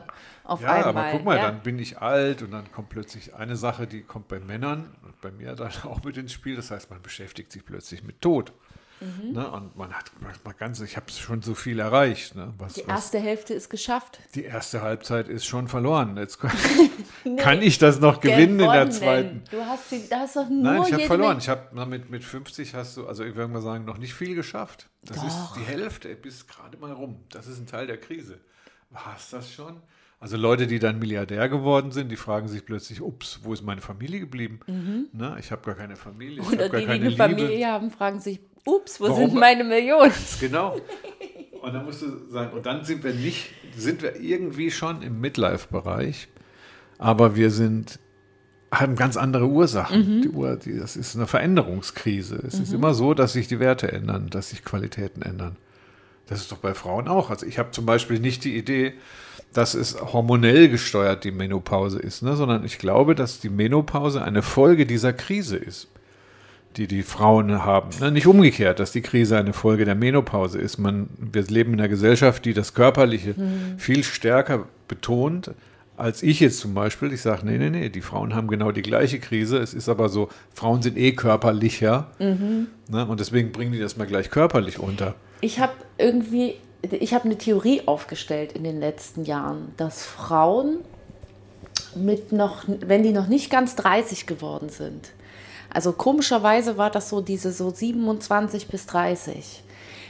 auf 0.51 0.61
ja, 0.61 0.73
einmal. 0.73 1.05
aber 1.05 1.11
guck 1.11 1.25
mal, 1.25 1.37
ja. 1.37 1.43
dann 1.47 1.61
bin 1.61 1.79
ich 1.79 1.99
alt 1.99 2.41
und 2.41 2.51
dann 2.51 2.71
kommt 2.71 2.89
plötzlich 2.89 3.33
eine 3.35 3.55
Sache, 3.55 3.87
die 3.87 4.01
kommt 4.01 4.27
bei 4.27 4.39
Männern 4.39 4.93
und 5.03 5.19
bei 5.21 5.31
mir 5.31 5.55
dann 5.55 5.71
auch 5.83 6.03
mit 6.03 6.17
ins 6.17 6.33
Spiel. 6.33 6.55
Das 6.55 6.71
heißt, 6.71 6.89
man 6.89 7.01
beschäftigt 7.01 7.51
sich 7.51 7.65
plötzlich 7.65 8.03
mit 8.03 8.21
Tod. 8.21 8.51
Mhm. 9.01 9.31
Ne? 9.33 9.49
Und 9.49 9.75
man 9.75 9.93
hat 9.93 10.11
mal 10.43 10.53
ganz, 10.53 10.79
ich 10.81 10.95
habe 10.95 11.09
schon 11.09 11.41
so 11.41 11.55
viel 11.55 11.79
erreicht. 11.79 12.35
Ne? 12.35 12.53
Was, 12.57 12.73
Die 12.73 12.81
was, 12.81 12.87
erste 12.87 13.19
Hälfte 13.19 13.53
ist 13.53 13.69
geschafft. 13.69 14.19
die 14.35 14.43
erste 14.43 14.81
Halbzeit 14.81 15.27
ist 15.27 15.45
schon 15.45 15.67
verloren. 15.67 16.17
Jetzt 16.17 16.39
kann, 16.39 16.51
kann 17.37 17.61
ich 17.61 17.79
das 17.79 17.99
noch 17.99 18.19
gewinnen 18.19 18.59
in 18.59 18.71
der 18.71 18.89
zweiten. 18.91 19.43
Du 19.49 19.65
hast, 19.65 19.89
die, 19.91 20.03
hast 20.11 20.35
doch 20.35 20.47
nur 20.47 20.61
Nein, 20.61 20.83
ich 20.85 20.93
habe 20.93 21.03
verloren. 21.05 21.37
Ich 21.39 21.49
habe 21.49 21.85
mit, 21.87 22.11
mit 22.11 22.23
50 22.23 22.75
hast 22.75 22.97
du, 22.97 23.07
also 23.07 23.23
ich 23.23 23.35
würde 23.35 23.51
mal 23.51 23.61
sagen, 23.61 23.85
noch 23.85 23.97
nicht 23.97 24.13
viel 24.13 24.35
geschafft. 24.35 24.87
Das 25.01 25.17
ist 25.23 25.53
die 25.55 25.63
Hälfte 25.63 26.13
bis 26.15 26.45
gerade 26.45 26.77
mal 26.77 26.91
rum. 26.91 27.23
Das 27.31 27.47
ist 27.47 27.57
ein 27.57 27.65
Teil 27.65 27.87
der 27.87 27.97
Krise. 27.97 28.39
War 28.91 29.15
es 29.17 29.31
das 29.31 29.51
schon? 29.51 29.81
Also 30.21 30.37
Leute, 30.37 30.67
die 30.67 30.77
dann 30.77 30.99
Milliardär 30.99 31.49
geworden 31.49 31.91
sind, 31.91 32.09
die 32.11 32.15
fragen 32.15 32.47
sich 32.47 32.63
plötzlich, 32.63 33.01
ups, 33.01 33.39
wo 33.41 33.53
ist 33.53 33.63
meine 33.63 33.81
Familie 33.81 34.19
geblieben? 34.19 34.59
Ne? 35.13 35.35
Ich 35.39 35.51
habe 35.51 35.63
gar 35.65 35.73
keine 35.73 35.95
Familie, 35.95 36.41
ich 36.41 36.47
Mhm. 36.47 36.53
Oder 36.53 36.69
die, 36.69 36.77
die 36.85 36.87
eine 36.91 37.09
Liebe. 37.09 37.17
Familie 37.17 37.67
haben, 37.67 37.89
fragen 37.89 38.19
sich, 38.19 38.39
ups, 38.63 39.01
wo 39.01 39.05
Warum? 39.05 39.31
sind 39.31 39.39
meine 39.39 39.63
Millionen? 39.63 40.13
Genau. 40.39 40.79
Und 41.63 41.73
dann 41.73 41.85
musst 41.85 42.03
du 42.03 42.29
sagen, 42.29 42.53
und 42.53 42.65
dann 42.67 42.85
sind 42.85 43.03
wir 43.03 43.13
nicht, 43.13 43.49
sind 43.75 44.03
wir 44.03 44.15
irgendwie 44.21 44.69
schon 44.69 45.01
im 45.01 45.19
Midlife-Bereich, 45.21 46.27
aber 46.99 47.35
wir 47.35 47.49
sind, 47.49 47.99
haben 48.71 48.95
ganz 48.95 49.17
andere 49.17 49.47
Ursachen. 49.47 50.21
Die 50.21 50.29
Ur, 50.29 50.55
die, 50.55 50.77
das 50.77 50.95
ist 50.97 51.15
eine 51.15 51.25
Veränderungskrise. 51.25 52.35
Es 52.47 52.59
ist 52.59 52.73
immer 52.73 52.93
so, 52.93 53.15
dass 53.15 53.33
sich 53.33 53.47
die 53.47 53.59
Werte 53.59 53.91
ändern, 53.91 54.29
dass 54.29 54.51
sich 54.51 54.63
Qualitäten 54.63 55.23
ändern. 55.23 55.57
Das 56.31 56.41
ist 56.41 56.51
doch 56.51 56.57
bei 56.57 56.73
Frauen 56.73 57.07
auch. 57.07 57.29
Also 57.29 57.45
ich 57.45 57.59
habe 57.59 57.71
zum 57.71 57.85
Beispiel 57.85 58.19
nicht 58.19 58.43
die 58.43 58.57
Idee, 58.57 58.93
dass 59.53 59.73
es 59.73 60.01
hormonell 60.01 60.69
gesteuert 60.69 61.23
die 61.23 61.31
Menopause 61.31 61.99
ist, 61.99 62.23
ne? 62.23 62.35
sondern 62.35 62.63
ich 62.63 62.79
glaube, 62.79 63.15
dass 63.15 63.39
die 63.39 63.49
Menopause 63.49 64.23
eine 64.23 64.41
Folge 64.41 64.85
dieser 64.85 65.13
Krise 65.13 65.57
ist 65.57 65.87
die 66.77 66.87
die 66.87 67.03
Frauen 67.03 67.65
haben. 67.65 67.89
Ne? 67.99 68.11
Nicht 68.11 68.27
umgekehrt, 68.27 68.79
dass 68.79 68.91
die 68.91 69.01
Krise 69.01 69.37
eine 69.37 69.51
Folge 69.51 69.83
der 69.85 69.95
Menopause 69.95 70.57
ist. 70.57 70.77
Man, 70.77 71.09
wir 71.17 71.43
leben 71.43 71.73
in 71.73 71.79
einer 71.79 71.89
Gesellschaft, 71.89 72.45
die 72.45 72.53
das 72.53 72.73
Körperliche 72.73 73.35
viel 73.77 74.03
stärker 74.03 74.67
betont, 74.87 75.51
als 75.97 76.23
ich 76.23 76.39
jetzt 76.39 76.59
zum 76.59 76.73
Beispiel. 76.73 77.11
Ich 77.11 77.21
sage, 77.21 77.45
nee, 77.45 77.57
nee, 77.57 77.69
nee, 77.69 77.89
die 77.89 78.01
Frauen 78.01 78.33
haben 78.35 78.47
genau 78.47 78.71
die 78.71 78.81
gleiche 78.81 79.19
Krise. 79.19 79.57
Es 79.57 79.73
ist 79.73 79.89
aber 79.89 80.07
so, 80.07 80.29
Frauen 80.53 80.81
sind 80.81 80.97
eh 80.97 81.11
körperlicher. 81.11 82.07
Ne? 82.89 83.05
Und 83.05 83.19
deswegen 83.19 83.51
bringen 83.51 83.73
die 83.73 83.79
das 83.79 83.97
mal 83.97 84.07
gleich 84.07 84.29
körperlich 84.29 84.79
unter. 84.79 85.15
Ich 85.41 85.59
habe 85.59 85.73
irgendwie, 85.97 86.55
ich 86.81 87.13
habe 87.13 87.25
eine 87.25 87.37
Theorie 87.37 87.81
aufgestellt 87.87 88.53
in 88.53 88.63
den 88.63 88.79
letzten 88.79 89.25
Jahren, 89.25 89.73
dass 89.77 90.05
Frauen 90.05 90.77
mit 91.95 92.31
noch, 92.31 92.63
wenn 92.67 93.03
die 93.03 93.11
noch 93.11 93.27
nicht 93.27 93.49
ganz 93.49 93.75
30 93.75 94.27
geworden 94.27 94.69
sind, 94.69 95.11
also 95.73 95.93
komischerweise 95.93 96.77
war 96.77 96.89
das 96.89 97.09
so 97.09 97.21
diese 97.21 97.51
so 97.51 97.71
27 97.71 98.67
bis 98.67 98.85
30, 98.87 99.63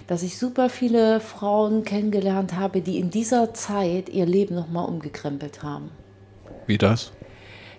dass 0.08 0.24
ich 0.24 0.38
super 0.38 0.70
viele 0.70 1.20
Frauen 1.20 1.84
kennengelernt 1.84 2.56
habe, 2.56 2.82
die 2.82 2.98
in 2.98 3.12
dieser 3.12 3.54
Zeit 3.54 4.10
ihr 4.10 4.26
Leben 4.26 4.56
nochmal 4.56 4.86
umgekrempelt 4.86 5.62
haben. 5.62 5.92
Wie 6.66 6.80
das? 6.80 7.12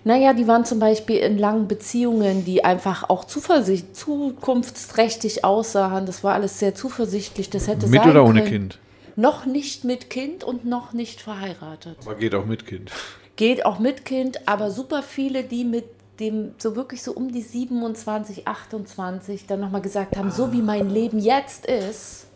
Naja, 0.05 0.33
die 0.33 0.49
waren 0.49 0.65
zum 0.65 0.79
Beispiel 0.81 1.19
in 1.19 1.39
langen 1.39 1.69
Beziehungen, 1.69 2.45
die 2.45 2.65
einfach 2.65 3.09
auch 3.09 3.25
zuversicht, 3.25 3.95
zukunftsträchtig 3.97 5.45
aussahen. 5.45 6.07
Das 6.07 6.25
war 6.25 6.35
alles 6.35 6.59
sehr 6.59 6.75
zuversichtlich. 6.75 7.51
Das 7.51 7.69
hätte 7.69 7.87
Mit 7.87 8.01
sein 8.03 8.11
oder 8.11 8.25
ohne 8.25 8.41
können. 8.41 8.51
Kind? 8.51 8.79
Noch 9.15 9.47
nicht 9.47 9.85
mit 9.85 10.11
Kind 10.11 10.43
und 10.43 10.65
noch 10.65 10.93
nicht 10.93 11.21
verheiratet. 11.21 11.97
Aber 12.05 12.15
geht 12.17 12.35
auch 12.35 12.47
mit 12.47 12.67
Kind. 12.67 12.91
Geht 13.37 13.65
auch 13.65 13.79
mit 13.79 14.05
Kind, 14.05 14.47
aber 14.47 14.71
super 14.71 15.03
viele, 15.03 15.43
die 15.43 15.65
mit 15.65 15.87
dem 16.21 16.55
so 16.59 16.77
wirklich 16.77 17.03
so 17.03 17.13
um 17.13 17.33
die 17.33 17.41
27, 17.41 18.47
28 18.47 19.47
dann 19.47 19.61
nochmal 19.61 19.81
gesagt 19.81 20.17
haben, 20.19 20.31
so 20.31 20.53
wie 20.53 20.61
mein 20.61 20.91
Leben 20.91 21.19
jetzt 21.19 21.65
ist, 21.65 22.27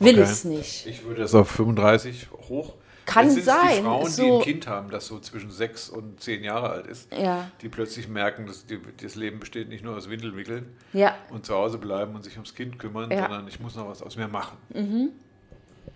will 0.00 0.12
Okay. 0.14 0.22
ich 0.22 0.28
es 0.30 0.44
nicht. 0.44 0.86
Ich 0.86 1.04
würde 1.04 1.22
das 1.22 1.34
auf 1.34 1.48
35 1.50 2.28
hoch. 2.50 2.74
Kann 3.06 3.28
sind's 3.30 3.46
sein, 3.46 3.76
Die 3.78 3.82
Frauen, 3.82 4.10
so- 4.10 4.22
die 4.22 4.30
ein 4.30 4.40
Kind 4.42 4.66
haben, 4.66 4.90
das 4.90 5.06
so 5.06 5.18
zwischen 5.20 5.50
sechs 5.50 5.88
und 5.90 6.20
zehn 6.20 6.42
Jahre 6.42 6.70
alt 6.70 6.86
ist, 6.86 7.12
Ja. 7.12 7.50
die 7.60 7.68
plötzlich 7.68 8.08
merken, 8.08 8.46
dass 8.46 8.66
die, 8.66 8.78
das 9.02 9.14
Leben 9.14 9.40
besteht 9.40 9.68
nicht 9.68 9.84
nur 9.84 9.96
aus 9.96 10.08
Windelwickeln 10.08 10.74
Ja. 10.92 11.14
und 11.30 11.44
zu 11.44 11.54
Hause 11.54 11.78
bleiben 11.78 12.14
und 12.14 12.24
sich 12.24 12.34
ums 12.34 12.54
Kind 12.54 12.78
kümmern, 12.78 13.10
Ja. 13.10 13.16
Mhm. 13.16 13.22
sondern 13.22 13.48
ich 13.48 13.60
muss 13.60 13.74
noch 13.76 13.88
was 13.88 14.02
aus 14.02 14.16
mir 14.16 14.28
machen. 14.28 14.56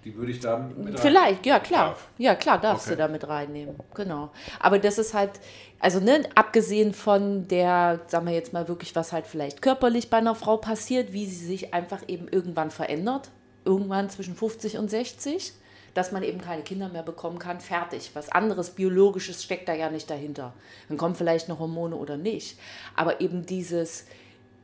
Die 0.04 0.14
würde 0.16 0.30
ich 0.32 0.40
da 0.40 0.58
mit 0.58 0.98
Vielleicht, 1.00 1.44
ja 1.46 1.58
klar. 1.58 1.88
Darf. 1.90 2.08
Ja 2.18 2.34
klar, 2.34 2.58
darfst 2.60 2.86
Okay. 2.86 2.96
du 2.96 3.02
da 3.02 3.08
mit 3.08 3.26
reinnehmen. 3.26 3.74
Genau. 3.94 4.30
Aber 4.60 4.78
das 4.78 4.98
ist 4.98 5.12
halt, 5.14 5.32
also 5.80 5.98
ne, 6.00 6.22
abgesehen 6.34 6.92
von 6.94 7.48
der, 7.48 8.00
sagen 8.06 8.26
wir 8.26 8.32
jetzt 8.34 8.52
mal 8.52 8.68
wirklich, 8.68 8.94
was 8.94 9.12
halt 9.12 9.26
vielleicht 9.26 9.60
körperlich 9.60 10.08
bei 10.10 10.18
einer 10.18 10.34
Frau 10.34 10.56
passiert, 10.58 11.12
wie 11.12 11.26
sie 11.26 11.44
sich 11.46 11.74
einfach 11.74 12.02
eben 12.06 12.28
irgendwann 12.28 12.70
verändert. 12.70 13.30
Irgendwann 13.64 14.08
zwischen 14.08 14.34
50 14.36 14.78
und 14.78 14.88
60. 14.88 15.52
dass 15.98 16.12
man 16.12 16.22
eben 16.22 16.40
keine 16.40 16.62
Kinder 16.62 16.88
mehr 16.88 17.02
bekommen 17.02 17.40
kann, 17.40 17.58
fertig. 17.58 18.12
Was 18.14 18.30
anderes 18.30 18.70
Biologisches 18.70 19.42
steckt 19.42 19.68
da 19.68 19.74
ja 19.74 19.90
nicht 19.90 20.08
dahinter. 20.08 20.54
Dann 20.88 20.96
kommen 20.96 21.16
vielleicht 21.16 21.48
noch 21.48 21.58
Hormone 21.58 21.96
oder 21.96 22.16
nicht. 22.16 22.56
Aber 22.94 23.20
eben 23.20 23.46
dieses 23.46 24.06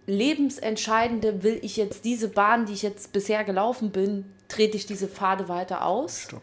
lebensentscheidende, 0.06 1.42
will 1.42 1.58
ich 1.62 1.76
jetzt 1.76 2.04
diese 2.04 2.28
Bahn, 2.28 2.66
die 2.66 2.74
ich 2.74 2.82
jetzt 2.82 3.12
bisher 3.12 3.42
gelaufen 3.42 3.90
bin, 3.90 4.26
trete 4.46 4.76
ich 4.76 4.86
diese 4.86 5.08
Pfade 5.08 5.48
weiter 5.48 5.84
aus? 5.84 6.20
Stopp. 6.20 6.42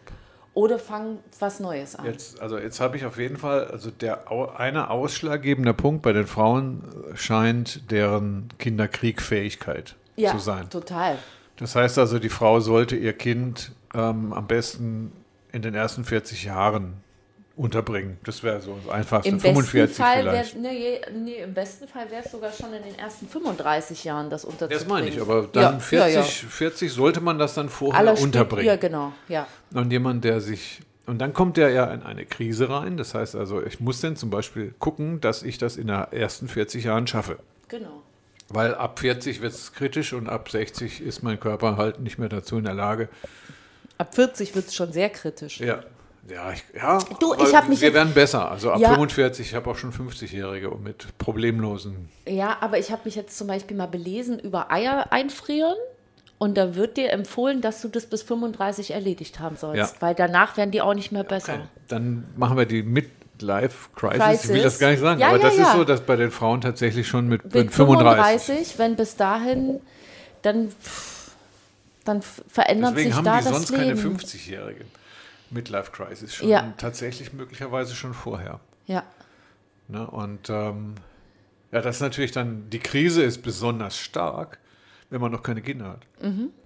Oder 0.53 0.77
fange 0.77 1.19
was 1.39 1.61
Neues 1.61 1.95
an? 1.95 2.05
Jetzt, 2.07 2.41
also 2.41 2.57
jetzt 2.57 2.81
habe 2.81 2.97
ich 2.97 3.05
auf 3.05 3.17
jeden 3.17 3.37
Fall, 3.37 3.67
also 3.67 3.91
der 3.91 4.29
eine 4.57 4.89
ausschlaggebende 4.89 5.73
Punkt 5.73 6.01
bei 6.01 6.11
den 6.11 6.27
Frauen 6.27 6.83
scheint 7.15 7.89
deren 7.91 8.49
Kinderkriegfähigkeit 8.57 9.95
ja, 10.17 10.31
zu 10.31 10.39
sein. 10.39 10.69
total. 10.69 11.17
Das 11.61 11.75
heißt 11.75 11.99
also, 11.99 12.17
die 12.17 12.29
Frau 12.29 12.59
sollte 12.59 12.95
ihr 12.95 13.13
Kind 13.13 13.71
ähm, 13.93 14.33
am 14.33 14.47
besten 14.47 15.11
in 15.51 15.61
den 15.61 15.75
ersten 15.75 16.03
40 16.03 16.43
Jahren 16.45 16.95
unterbringen. 17.55 18.17
Das 18.23 18.41
wäre 18.41 18.59
so 18.61 18.79
das 18.83 18.91
Einfachste. 18.91 19.29
Im 19.29 19.39
45 19.39 19.73
besten 19.73 20.01
Fall 20.01 20.25
wär, 20.25 20.45
nee, 20.59 21.01
nee, 21.23 21.43
im 21.43 21.53
besten 21.53 21.87
Fall 21.87 22.09
wäre 22.09 22.23
es 22.25 22.31
sogar 22.31 22.51
schon 22.51 22.73
in 22.73 22.81
den 22.81 22.97
ersten 22.97 23.27
35 23.27 24.03
Jahren, 24.03 24.31
das 24.31 24.43
unterzubringen. 24.43 24.79
Das 24.79 24.87
meine 24.87 25.07
ich, 25.07 25.21
aber 25.21 25.47
dann 25.51 25.75
Ja, 25.75 25.79
40, 25.79 26.15
ja, 26.15 26.21
ja. 26.21 26.23
40 26.23 26.91
sollte 26.91 27.21
man 27.21 27.37
das 27.37 27.53
dann 27.53 27.69
vorher 27.69 27.99
Aller 27.99 28.19
unterbringen. 28.19 28.65
Ja, 28.65 28.77
genau, 28.77 29.13
ja. 29.27 29.47
Und 29.71 29.91
jemand, 29.91 30.23
der 30.23 30.41
sich. 30.41 30.81
Und 31.05 31.19
dann 31.19 31.33
kommt 31.33 31.57
der 31.57 31.69
ja 31.69 31.85
in 31.93 32.01
eine 32.01 32.25
Krise 32.25 32.69
rein. 32.69 32.97
Das 32.97 33.13
heißt 33.13 33.35
also, 33.35 33.61
ich 33.61 33.79
muss 33.79 34.01
dann 34.01 34.15
zum 34.15 34.31
Beispiel 34.31 34.73
gucken, 34.79 35.21
dass 35.21 35.43
ich 35.43 35.59
das 35.59 35.77
in 35.77 35.87
den 35.87 36.05
ersten 36.11 36.47
40 36.47 36.85
Jahren 36.85 37.05
schaffe. 37.05 37.37
Genau. 37.67 38.01
Weil 38.53 38.75
ab 38.75 38.99
40 38.99 39.41
wird 39.41 39.53
es 39.53 39.73
kritisch 39.73 40.13
und 40.13 40.27
ab 40.27 40.49
60 40.49 41.01
ist 41.01 41.23
mein 41.23 41.39
Körper 41.39 41.77
halt 41.77 41.99
nicht 41.99 42.17
mehr 42.17 42.29
dazu 42.29 42.57
in 42.57 42.63
der 42.63 42.73
Lage. 42.73 43.09
Ab 43.97 44.15
40 44.15 44.55
wird 44.55 44.67
es 44.67 44.75
schon 44.75 44.91
sehr 44.91 45.09
kritisch. 45.09 45.59
Ja. 45.59 45.81
Ja, 46.29 46.51
ich, 46.51 46.63
ja 46.75 46.99
Du, 47.19 47.33
ich 47.33 47.55
hab 47.55 47.67
mich 47.67 47.81
wir 47.81 47.93
werden 47.93 48.13
besser. 48.13 48.51
Also 48.51 48.71
ab 48.71 48.79
Ja. 48.79 48.89
45, 48.89 49.47
ich 49.47 49.55
habe 49.55 49.69
auch 49.69 49.75
schon 49.75 49.91
50-Jährige 49.91 50.69
und 50.69 50.83
mit 50.83 51.17
problemlosen. 51.17 52.09
Ja, 52.27 52.57
aber 52.61 52.77
ich 52.77 52.91
habe 52.91 53.01
mich 53.05 53.15
jetzt 53.15 53.37
zum 53.37 53.47
Beispiel 53.47 53.75
mal 53.75 53.87
belesen 53.87 54.39
über 54.39 54.71
Eier 54.71 55.11
einfrieren. 55.11 55.75
Und 56.37 56.57
da 56.57 56.73
wird 56.75 56.97
dir 56.97 57.11
empfohlen, 57.11 57.61
dass 57.61 57.81
du 57.83 57.87
das 57.87 58.07
bis 58.07 58.23
35 58.23 58.91
erledigt 58.91 59.39
haben 59.39 59.57
sollst. 59.57 59.95
Ja. 59.95 60.01
Weil 60.01 60.15
danach 60.15 60.57
werden 60.57 60.71
die 60.71 60.81
auch 60.81 60.95
nicht 60.95 61.11
mehr 61.11 61.23
besser. 61.23 61.67
Dann 61.87 62.25
machen 62.35 62.57
wir 62.57 62.65
die 62.65 62.81
Midlife 63.41 63.89
Crisis. 63.95 64.43
Ich 64.43 64.49
will 64.49 64.55
Crisis. 64.57 64.63
das 64.63 64.79
gar 64.79 64.89
nicht 64.91 64.99
sagen, 64.99 65.19
Ja, 65.19 65.27
aber 65.29 65.37
ja, 65.37 65.43
das 65.43 65.53
ist 65.53 65.59
ja. 65.59 65.75
so, 65.75 65.83
dass 65.83 66.01
bei 66.01 66.15
den 66.15 66.31
Frauen 66.31 66.61
tatsächlich 66.61 67.07
schon 67.07 67.27
mit, 67.27 67.43
mit 67.45 67.53
Mit 67.53 67.73
35. 67.73 68.45
35, 68.45 68.79
wenn 68.79 68.95
bis 68.95 69.15
dahin, 69.15 69.79
dann, 70.41 70.69
dann 72.05 72.21
verändert 72.21 72.91
Deswegen 72.91 73.09
sich 73.09 73.17
haben 73.17 73.25
da 73.25 73.37
die 73.39 73.43
das 73.45 73.53
sonst 73.53 73.69
Leben. 73.71 74.01
keine 74.01 74.17
50-Jährigen. 74.17 74.85
Midlife 75.49 75.91
Crisis 75.91 76.33
schon 76.35 76.49
tatsächlich 76.77 77.33
möglicherweise 77.33 77.95
schon 77.95 78.13
vorher. 78.13 78.59
Ja, 78.87 79.03
Ne? 79.87 80.07
Und 80.09 80.49
ähm, 80.49 80.95
ja, 81.73 81.81
das 81.81 81.97
ist 81.97 82.01
natürlich 82.01 82.31
dann, 82.31 82.69
die 82.69 82.79
Krise 82.79 83.23
ist 83.23 83.41
besonders 83.43 83.97
stark, 83.97 84.57
wenn 85.11 85.21
man 85.21 85.31
noch 85.31 85.43
keine 85.43 85.61
Kinder 85.61 85.85
hat. 85.89 85.99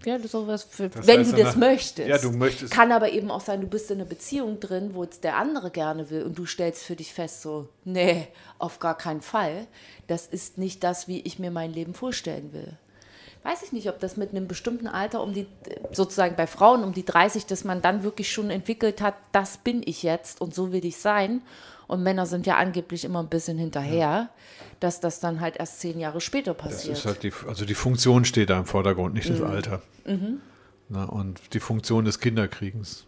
ja 0.06 0.18
das 0.18 0.34
ist 0.34 0.74
für, 0.74 0.88
Das 0.88 1.06
wenn 1.08 1.20
heißt 1.20 1.34
du 1.34 1.36
das 1.36 1.56
nach- 1.56 1.60
möchtest. 1.60 2.08
Ja, 2.08 2.18
du 2.18 2.32
möchtest- 2.32 2.72
Kann 2.72 2.92
aber 2.94 3.12
eben 3.12 3.30
auch 3.32 3.42
sein, 3.42 3.60
du 3.60 3.68
bist 3.68 3.92
in 3.92 3.98
einer 4.00 4.08
Beziehung 4.08 4.60
drin, 4.62 4.92
wo 4.94 5.04
jetzt 5.04 5.24
der 5.26 5.36
andere 5.36 5.72
gerne 5.72 6.10
will 6.10 6.24
und 6.24 6.38
du 6.38 6.46
stellst 6.46 6.84
für 6.84 6.96
dich 6.96 7.12
fest, 7.12 7.42
so, 7.42 7.68
nee, 7.84 8.28
auf 8.60 8.80
gar 8.80 8.98
keinen 8.98 9.22
Fall. 9.22 9.68
Das 10.08 10.28
ist 10.28 10.58
nicht 10.58 10.84
das, 10.84 11.08
wie 11.10 11.20
ich 11.22 11.40
mir 11.40 11.52
mein 11.52 11.74
Leben 11.74 11.94
vorstellen 11.94 12.54
will. 12.54 12.78
Weiß 13.46 13.62
ich 13.64 13.72
nicht, 13.72 13.88
ob 13.90 14.00
das 14.00 14.18
mit 14.18 14.32
einem 14.32 14.48
bestimmten 14.48 14.88
Alter 14.88 15.22
um 15.22 15.34
die, 15.34 15.46
sozusagen 15.92 16.36
bei 16.36 16.48
Frauen 16.48 16.84
um 16.84 16.94
die 16.94 17.06
30, 17.06 17.46
dass 17.46 17.64
man 17.64 17.82
dann 17.82 18.04
wirklich 18.04 18.32
schon 18.32 18.50
entwickelt 18.50 19.02
hat, 19.02 19.14
das 19.32 19.58
bin 19.58 19.82
ich 19.86 20.02
jetzt 20.04 20.42
und 20.42 20.54
so 20.56 20.72
will 20.72 20.84
ich 20.84 20.98
sein. 20.98 21.42
Und 21.88 22.02
Männer 22.02 22.26
sind 22.26 22.48
ja 22.48 22.56
angeblich 22.58 23.06
immer 23.06 23.20
ein 23.22 23.30
bisschen 23.30 23.60
hinterher, 23.60 24.30
dass 24.80 25.00
das 25.00 25.20
dann 25.20 25.40
halt 25.42 25.58
erst 25.58 25.80
zehn 25.80 26.00
Jahre 26.00 26.20
später 26.22 26.56
Das 26.56 26.64
passiert. 26.64 26.98
ist 26.98 27.06
halt 27.06 27.22
die, 27.22 27.32
also 27.48 27.64
die 27.66 27.76
Funktion 27.76 28.26
steht 28.26 28.50
da 28.50 28.58
im 28.58 28.66
Vordergrund, 28.66 29.14
nicht 29.14 29.30
Mhm. 29.30 29.34
das 29.40 29.42
Alter. 29.50 29.82
Ne? 30.90 31.08
Und 31.08 31.54
die 31.54 31.60
Funktion 31.60 32.06
des 32.06 32.20
Kinderkriegens. 32.20 33.06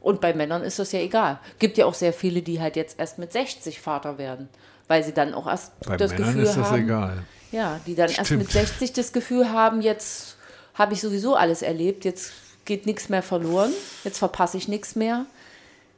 Und 0.00 0.20
bei 0.20 0.34
Männern 0.34 0.62
ist 0.62 0.80
das 0.80 0.90
ja 0.90 0.98
egal. 1.00 1.38
Gibt 1.60 1.78
ja 1.78 1.86
auch 1.86 1.94
sehr 1.94 2.12
viele, 2.12 2.42
die 2.42 2.60
halt 2.60 2.74
jetzt 2.74 2.98
erst 2.98 3.18
mit 3.20 3.32
60 3.32 3.80
Vater 3.80 4.18
werden, 4.18 4.48
weil 4.88 5.04
sie 5.04 5.12
dann 5.12 5.32
auch 5.34 5.46
erst 5.46 5.78
Bei 5.86 5.96
das 5.96 6.10
Männern 6.10 6.26
Gefühl 6.28 6.42
ist 6.42 6.56
das 6.56 6.70
haben. 6.70 6.82
egal. 6.82 7.22
Ja, 7.52 7.80
die 7.86 7.94
dann 7.94 8.10
erst 8.10 8.26
Stimmt. 8.26 8.42
mit 8.42 8.50
60 8.50 8.92
das 8.92 9.12
Gefühl 9.12 9.50
haben, 9.50 9.82
jetzt 9.82 10.36
habe 10.74 10.94
ich 10.94 11.00
sowieso 11.00 11.36
alles 11.36 11.62
erlebt, 11.62 12.04
jetzt 12.04 12.32
geht 12.64 12.86
nichts 12.86 13.08
mehr 13.08 13.22
verloren, 13.22 13.70
jetzt 14.04 14.18
verpasse 14.18 14.56
ich 14.56 14.68
nichts 14.68 14.96
mehr, 14.96 15.26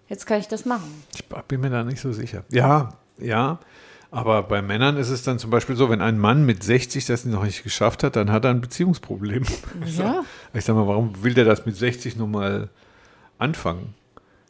jetzt 0.08 0.26
kann 0.26 0.40
ich 0.40 0.48
das 0.48 0.64
machen. 0.64 1.04
Ich 1.14 1.24
bin 1.24 1.60
mir 1.60 1.70
da 1.70 1.84
nicht 1.84 2.00
so 2.00 2.12
sicher. 2.12 2.44
Ja, 2.50 2.94
ja. 3.18 3.58
Aber 4.10 4.44
bei 4.44 4.62
Männern 4.62 4.96
ist 4.96 5.08
es 5.08 5.24
dann 5.24 5.40
zum 5.40 5.50
Beispiel 5.50 5.74
so, 5.74 5.90
wenn 5.90 6.00
ein 6.00 6.18
Mann 6.18 6.46
mit 6.46 6.62
60 6.62 7.04
das 7.06 7.24
noch 7.24 7.42
nicht 7.42 7.64
geschafft 7.64 8.04
hat, 8.04 8.14
dann 8.14 8.30
hat 8.30 8.44
er 8.44 8.50
ein 8.50 8.60
Beziehungsproblem. 8.60 9.44
Ja. 9.96 10.22
Ich 10.54 10.64
sag 10.64 10.76
mal, 10.76 10.86
warum 10.86 11.24
will 11.24 11.34
der 11.34 11.44
das 11.44 11.66
mit 11.66 11.76
60 11.76 12.16
nochmal 12.16 12.68
anfangen? 13.38 13.94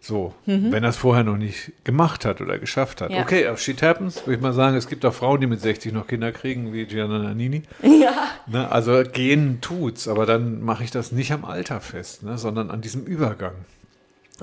So, 0.07 0.35
wenn 0.45 0.83
er 0.85 0.91
es 0.91 0.99
vorher 0.99 1.25
noch 1.25 1.39
nicht 1.39 1.73
gemacht 1.83 2.27
hat 2.27 2.43
oder 2.43 2.59
geschafft 2.59 3.01
hat. 3.01 3.09
Mhm. 3.09 3.17
Ja. 3.17 3.23
Okay, 3.23 3.49
uh, 3.51 3.57
shit 3.57 3.81
happens, 3.81 4.19
würde 4.27 4.35
ich 4.35 4.41
mal 4.43 4.53
sagen. 4.53 4.77
Es 4.77 4.87
gibt 4.87 5.03
auch 5.07 5.15
Frauen, 5.15 5.41
die 5.41 5.47
mit 5.47 5.63
60 5.63 5.95
noch 5.95 6.07
Kinder 6.07 6.31
kriegen, 6.31 6.75
wie 6.75 6.85
Gianna 6.85 7.21
Nannini. 7.21 7.63
Ja. 7.83 8.13
Ne, 8.47 8.71
also 8.71 9.03
gehen 9.11 9.63
tut's, 9.63 10.07
aber 10.07 10.27
dann 10.27 10.61
mache 10.63 10.85
ich 10.85 10.91
das 10.91 11.11
nicht 11.11 11.33
am 11.33 11.47
Alter 11.47 11.81
fest, 11.81 12.23
ne, 12.23 12.37
sondern 12.37 12.71
an 12.71 12.83
diesem 12.83 13.07
Übergang. 13.07 13.55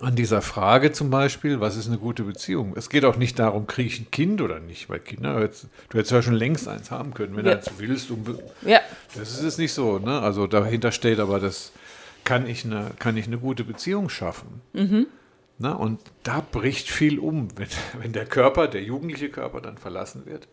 An 0.02 0.16
dieser 0.16 0.42
Frage 0.42 0.94
zum 0.94 1.12
Beispiel, 1.12 1.60
was 1.60 1.78
ist 1.78 1.88
eine 1.90 2.00
gute 2.00 2.24
Beziehung? 2.24 2.74
Es 2.76 2.90
geht 2.90 3.06
auch 3.06 3.18
nicht 3.18 3.38
darum, 3.38 3.68
kriege 3.68 3.88
ich 3.90 4.00
ein 4.00 4.10
Kind 4.10 4.42
oder 4.42 4.60
nicht, 4.60 4.90
weil 4.90 4.98
Kinder, 5.00 5.36
du 5.90 5.98
hättest 5.98 6.12
ja 6.12 6.24
schon 6.24 6.34
längst 6.34 6.68
eins 6.68 6.90
haben 6.90 7.14
können, 7.14 7.36
wenn 7.36 7.46
Ja. 7.46 7.52
du 7.52 7.58
eins 7.58 7.72
willst. 7.78 8.10
Ja. 8.66 8.80
das 9.16 9.30
ist 9.34 9.44
es 9.44 9.58
nicht 9.60 9.74
so, 9.74 10.00
ne? 10.00 10.22
Also 10.22 10.48
dahinter 10.48 10.92
steht 10.92 11.20
aber, 11.20 11.40
das 11.40 11.72
kann 12.24 12.48
ich 12.48 12.66
eine, 12.66 12.88
kann 12.98 13.16
ich 13.16 13.28
eine 13.28 13.38
gute 13.38 13.64
Beziehung 13.64 14.10
schaffen. 14.10 14.62
Ne? 15.62 15.78
Und 15.78 16.00
da 16.24 16.44
bricht 16.52 16.90
viel 16.90 17.20
um, 17.20 17.48
wenn, 17.58 17.68
wenn 18.02 18.14
der 18.14 18.26
Körper, 18.26 18.68
der 18.68 18.82
jugendliche 18.84 19.30
Körper 19.30 19.62
dann 19.62 19.78
verlassen 19.78 20.26
wird. 20.26 20.48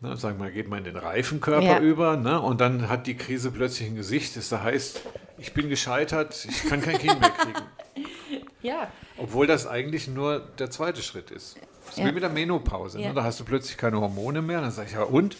Ne, 0.00 0.14
sagen 0.16 0.38
wir 0.42 0.50
geht 0.50 0.68
man 0.68 0.80
in 0.80 0.84
den 0.84 0.96
reifen 0.96 1.40
Körper 1.40 1.64
Ja. 1.66 1.78
über 1.80 2.16
ne, 2.18 2.38
und 2.40 2.60
dann 2.60 2.88
hat 2.90 3.06
die 3.06 3.16
Krise 3.16 3.50
plötzlich 3.50 3.88
ein 3.88 3.96
Gesicht, 3.96 4.36
das 4.36 4.50
da 4.50 4.62
heißt, 4.62 5.00
ich 5.38 5.54
bin 5.54 5.70
gescheitert, 5.70 6.46
ich 6.48 6.64
kann 6.68 6.82
kein 6.82 6.98
Kind 6.98 7.18
mehr 7.20 7.30
kriegen. 7.30 7.58
Ja. 8.62 8.90
Obwohl 9.16 9.46
das 9.46 9.66
eigentlich 9.68 10.08
nur 10.08 10.40
der 10.58 10.70
zweite 10.70 11.00
Schritt 11.00 11.30
ist. 11.30 11.56
Das 11.84 11.92
ist 11.94 11.98
Ja. 11.98 12.06
wie 12.06 12.12
mit 12.12 12.22
der 12.24 12.30
Menopause. 12.30 12.98
Ne? 12.98 13.12
Da 13.14 13.22
hast 13.22 13.38
du 13.38 13.44
plötzlich 13.44 13.76
keine 13.76 14.00
Hormone 14.00 14.42
mehr. 14.42 14.60
Dann 14.60 14.72
sage 14.72 14.88
ich, 14.88 14.94
ja 14.94 15.02
und? 15.04 15.36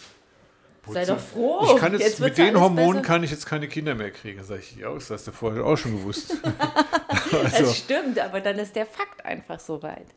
Sei 0.93 1.05
doch 1.05 1.19
froh. 1.19 1.61
Ich 1.65 1.75
kann 1.77 1.91
jetzt, 1.93 2.01
Jetzt 2.03 2.19
mit 2.19 2.37
den 2.37 2.59
Hormonen 2.59 3.01
besser. 3.01 3.05
kann 3.13 3.23
ich 3.23 3.31
jetzt 3.31 3.45
keine 3.45 3.67
Kinder 3.67 3.95
mehr 3.95 4.11
kriegen. 4.11 4.37
Dann 4.37 4.45
sage 4.47 4.61
ich, 4.61 4.75
ja, 4.77 4.93
das 4.93 5.09
hast 5.09 5.27
du 5.27 5.31
vorher 5.31 5.65
auch 5.65 5.77
schon 5.77 5.93
gewusst. 5.97 6.35
also, 7.31 7.37
Das 7.59 7.77
stimmt, 7.77 8.19
aber 8.19 8.39
dann 8.41 8.57
ist 8.59 8.75
der 8.75 8.85
Fakt 8.85 9.25
einfach 9.25 9.59
so 9.59 9.81
weit. 9.83 10.07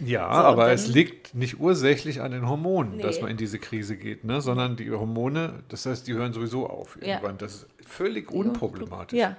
ja, 0.00 0.20
So, 0.32 0.38
aber 0.40 0.64
und 0.66 0.70
es 0.72 0.84
dann- 0.84 0.94
liegt 0.94 1.34
nicht 1.34 1.60
ursächlich 1.60 2.20
an 2.20 2.32
den 2.32 2.48
Hormonen, 2.48 2.96
Nee. 2.96 3.02
dass 3.02 3.20
man 3.20 3.30
in 3.30 3.36
diese 3.36 3.58
Krise 3.58 3.96
geht, 3.96 4.24
ne? 4.24 4.40
sondern 4.40 4.76
die 4.76 4.90
Hormone, 4.90 5.62
das 5.68 5.86
heißt, 5.86 6.06
die 6.06 6.14
hören 6.14 6.32
sowieso 6.32 6.66
auf 6.68 6.96
Ja. 7.00 7.08
irgendwann. 7.14 7.38
Das 7.38 7.54
ist 7.54 7.66
völlig 7.86 8.30
unproblematisch. 8.30 9.18
Ja. 9.18 9.36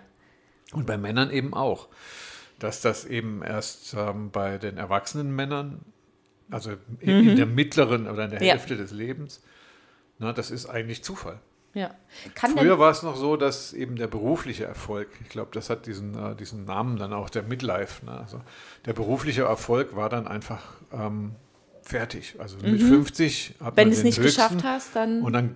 Und 0.73 0.85
bei 0.85 0.97
Männern 0.97 1.31
eben 1.31 1.53
auch. 1.53 1.87
Dass 2.59 2.81
das 2.81 3.05
eben 3.05 3.41
erst 3.41 3.93
ähm, 3.97 4.31
bei 4.31 4.57
den 4.57 4.77
erwachsenen 4.77 5.33
Männern, 5.35 5.79
also 6.51 6.71
in, 6.99 7.29
in 7.29 7.35
der 7.37 7.45
mittleren 7.45 8.07
oder 8.07 8.25
in 8.25 8.31
der 8.31 8.39
Mhm. 8.41 8.45
Ja. 8.45 8.51
Hälfte 8.53 8.75
des 8.75 8.91
Lebens, 8.91 9.41
na, 10.19 10.31
das 10.33 10.51
ist 10.51 10.67
eigentlich 10.67 11.03
Zufall. 11.03 11.39
ja. 11.73 11.91
Kann 12.35 12.57
Früher 12.57 12.77
war 12.79 12.91
es 12.91 13.03
noch 13.03 13.15
so, 13.15 13.35
dass 13.37 13.73
eben 13.73 13.95
der 13.95 14.07
berufliche 14.07 14.65
Erfolg, 14.65 15.07
ich 15.21 15.29
glaube, 15.29 15.49
das 15.53 15.69
hat 15.69 15.85
diesen, 15.87 16.13
äh, 16.15 16.35
diesen 16.35 16.65
Namen 16.65 16.97
dann 16.97 17.13
auch, 17.13 17.29
der 17.29 17.43
Midlife. 17.43 18.05
Ne? 18.05 18.11
Also 18.11 18.41
der 18.85 18.93
berufliche 18.93 19.43
Erfolg 19.43 19.95
war 19.95 20.09
dann 20.09 20.27
einfach 20.27 20.63
ähm, 20.91 21.35
fertig. 21.81 22.35
Also 22.39 22.57
mit 22.57 22.81
50 22.81 23.55
hat 23.59 23.73
Mhm. 23.73 23.77
wenn 23.77 23.87
man 23.87 23.91
du 23.93 23.97
es 23.97 24.03
nicht 24.03 24.19
höchsten, 24.19 24.41
geschafft 24.41 24.63
hast, 24.63 24.95
dann 24.95 25.21
und 25.21 25.33
dann, 25.33 25.55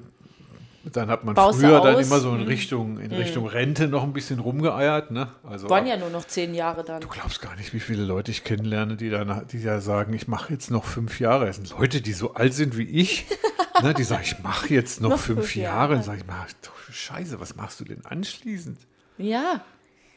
dann 0.95 1.09
hat 1.09 1.23
man 1.25 1.35
Baust 1.35 1.59
früher 1.59 1.81
dann 1.81 1.99
immer 1.99 2.19
so 2.19 2.31
in 2.33 2.41
Mhm. 2.41 2.47
Richtung, 2.47 2.99
in 2.99 3.11
Richtung 3.11 3.45
Rente 3.47 3.87
noch 3.87 4.03
ein 4.03 4.13
bisschen 4.13 4.39
rumgeeiert. 4.39 5.11
Ne? 5.11 5.27
Also 5.43 5.69
waren 5.69 5.85
ja 5.87 5.97
nur 5.97 6.09
noch 6.09 6.25
zehn 6.25 6.53
Jahre 6.53 6.83
dann. 6.83 7.01
Du 7.01 7.07
glaubst 7.07 7.41
gar 7.41 7.55
nicht, 7.55 7.73
wie 7.73 7.79
viele 7.79 8.03
Leute 8.03 8.31
ich 8.31 8.43
kennenlerne, 8.43 8.95
die 8.95 9.09
dann, 9.09 9.45
die 9.51 9.59
ja 9.59 9.81
sagen, 9.81 10.13
ich 10.13 10.27
mache 10.27 10.53
jetzt 10.53 10.71
noch 10.71 10.85
fünf 10.85 11.19
Jahre. 11.19 11.47
Es 11.47 11.57
sind 11.57 11.69
Leute, 11.71 12.01
die 12.01 12.13
so 12.13 12.33
alt 12.35 12.53
sind 12.53 12.77
wie 12.77 12.83
ich, 12.83 13.25
ne, 13.81 13.93
die 13.93 14.03
sagen, 14.03 14.23
ich 14.23 14.39
mache 14.43 14.73
jetzt 14.73 15.01
noch, 15.01 15.09
Noch 15.09 15.19
fünf, 15.19 15.39
fünf 15.39 15.55
Jahre. 15.55 15.75
Jahre. 15.77 15.93
Dann 15.95 16.03
sage 16.03 16.19
ich 16.19 16.27
mal, 16.27 16.45
du 16.61 16.69
Scheiße, 16.93 17.39
was 17.39 17.55
machst 17.55 17.79
du 17.79 17.85
denn 17.85 18.05
anschließend? 18.05 18.77
Ja. 19.17 19.61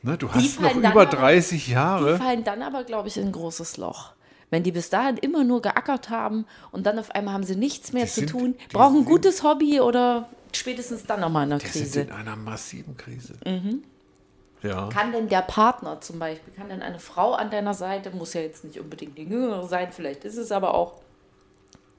Ne, 0.02 0.16
du 0.18 0.30
hast 0.30 0.60
noch 0.60 0.74
über 0.74 0.88
aber- 0.88 1.06
30 1.06 1.64
Die 1.66 1.72
Jahre. 1.72 2.18
fallen 2.18 2.44
dann 2.44 2.62
aber, 2.62 2.84
glaube 2.84 3.08
ich, 3.08 3.16
in 3.16 3.26
ein 3.26 3.32
großes 3.32 3.76
Loch. 3.78 4.12
Wenn 4.50 4.62
die 4.62 4.70
bis 4.70 4.90
dahin 4.90 5.16
immer 5.16 5.42
nur 5.42 5.60
geackert 5.60 6.08
haben 6.10 6.44
und 6.70 6.86
dann 6.86 7.00
auf 7.00 7.10
einmal 7.10 7.34
haben 7.34 7.42
sie 7.42 7.56
nichts 7.56 7.92
mehr 7.92 8.04
Die 8.04 8.10
zu 8.10 8.20
sind- 8.20 8.30
tun, 8.30 8.54
die 8.70 8.76
brauchen 8.76 8.98
ein 8.98 9.04
gutes 9.04 9.42
Hobby 9.42 9.80
oder 9.80 10.28
spätestens 10.56 11.04
dann 11.04 11.20
nochmal 11.20 11.46
in 11.46 11.52
einer 11.52 11.60
sind 11.60 11.72
Krise. 11.72 12.00
in 12.00 12.10
einer 12.10 12.36
massiven 12.36 12.96
Krise. 12.96 13.34
Mhm. 13.44 13.84
Ja. 14.62 14.88
Kann 14.88 15.12
denn 15.12 15.28
der 15.28 15.42
Partner 15.42 16.00
zum 16.00 16.18
Beispiel, 16.18 16.52
kann 16.54 16.68
denn 16.68 16.82
eine 16.82 16.98
Frau 16.98 17.34
an 17.34 17.50
deiner 17.50 17.74
Seite, 17.74 18.10
muss 18.10 18.34
ja 18.34 18.40
jetzt 18.40 18.64
nicht 18.64 18.80
unbedingt 18.80 19.16
die 19.18 19.24
Jüngere 19.24 19.68
sein, 19.68 19.92
vielleicht 19.92 20.24
ist 20.24 20.36
es 20.36 20.50
aber 20.50 20.74
auch, 20.74 21.00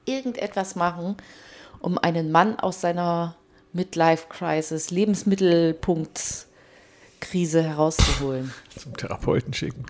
irgendetwas 0.04 0.74
machen, 0.74 1.16
um 1.80 1.98
einen 1.98 2.32
Mann 2.32 2.58
aus 2.58 2.80
seiner 2.80 3.36
Midlife-Crisis, 3.72 4.90
Lebensmittelpunktskrise 4.90 7.62
herauszuholen? 7.62 8.52
Zum 8.76 8.96
Therapeuten 8.96 9.52
schicken. 9.52 9.84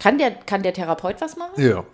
Kann 0.00 0.18
der, 0.18 0.30
kann 0.30 0.62
der 0.62 0.72
Therapeut 0.72 1.20
was 1.20 1.36
machen? 1.36 1.62
Ja. 1.62 1.84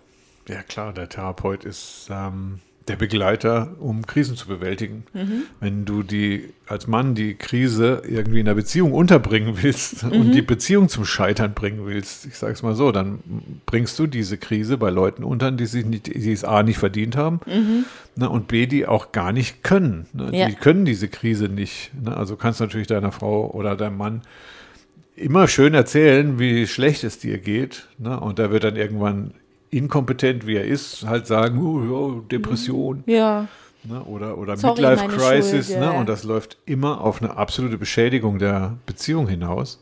Ja, 0.47 0.63
klar, 0.63 0.93
der 0.93 1.09
Therapeut 1.09 1.65
ist 1.65 2.09
ähm, 2.11 2.61
der 2.89 2.97
Begleiter, 2.97 3.75
um 3.81 4.07
Krisen 4.07 4.37
zu 4.37 4.47
bewältigen. 4.47 5.05
Mhm. 5.15 5.45
Wenn 5.61 5.85
du 5.87 6.03
die 6.03 6.51
als 6.67 6.87
Mann 6.87 7.15
die 7.15 7.35
Krise 7.35 8.03
irgendwie 8.07 8.41
in 8.41 8.47
der 8.47 8.55
Beziehung 8.55 8.93
unterbringen 8.93 9.59
willst 9.63 10.05
und 10.05 10.33
die 10.33 10.43
Beziehung 10.43 10.89
zum 10.89 11.05
Scheitern 11.05 11.55
bringen 11.55 11.87
willst, 11.87 12.27
ich 12.27 12.37
sage 12.37 12.53
es 12.53 12.63
mal 12.63 12.75
so, 12.75 12.93
dann 12.93 13.21
bringst 13.67 13.99
du 13.99 14.07
diese 14.07 14.37
Krise 14.37 14.77
bei 14.77 14.91
Leuten 14.91 15.25
unter, 15.25 15.51
die 15.51 15.67
sich 15.67 15.87
nicht, 15.87 16.07
die 16.07 16.33
es 16.33 16.45
A 16.45 16.63
nicht 16.63 16.79
verdient 16.79 17.17
haben 17.17 17.41
ne, 18.17 18.29
und 18.29 18.49
B, 18.49 18.67
die 18.67 18.87
auch 18.87 19.13
gar 19.13 19.33
nicht 19.33 19.63
können. 19.63 20.07
Ne, 20.13 20.31
Ja. 20.33 20.49
Die 20.49 20.55
können 20.55 20.85
diese 20.85 21.09
Krise 21.09 21.49
nicht. 21.49 21.91
Ne, 22.03 22.15
also 22.17 22.37
kannst 22.37 22.61
du 22.61 22.65
natürlich 22.65 22.87
deiner 22.87 23.13
Frau 23.13 23.51
oder 23.51 23.77
deinem 23.77 23.97
Mann 23.97 24.23
immer 25.17 25.49
schön 25.49 25.75
erzählen, 25.75 26.39
wie 26.39 26.67
schlecht 26.67 27.05
es 27.05 27.19
dir 27.19 27.39
geht. 27.39 27.89
Ne? 27.99 28.19
Und 28.19 28.39
da 28.39 28.51
wird 28.51 28.65
dann 28.65 28.77
irgendwann 28.77 29.33
inkompetent, 29.77 30.47
wie 30.47 30.57
er 30.57 30.65
ist, 30.65 31.07
halt 31.07 31.27
sagen, 31.27 31.59
oh, 31.59 31.81
ja, 32.17 32.23
Depression 32.31 33.03
Ja. 33.07 33.49
ne? 33.85 34.03
oder, 34.05 34.39
oder 34.39 34.57
Sorry, 34.57 34.83
Midlife 34.83 35.09
Crisis. 35.09 35.67
Schuld, 35.69 35.81
ne? 35.81 35.87
ja. 35.87 35.91
Und 35.93 36.09
das 36.09 36.25
läuft 36.25 36.59
immer 36.67 37.01
auf 37.01 37.23
eine 37.23 37.37
absolute 37.37 37.79
Beschädigung 37.79 38.39
der 38.39 38.77
Beziehung 38.87 39.29
hinaus. 39.29 39.81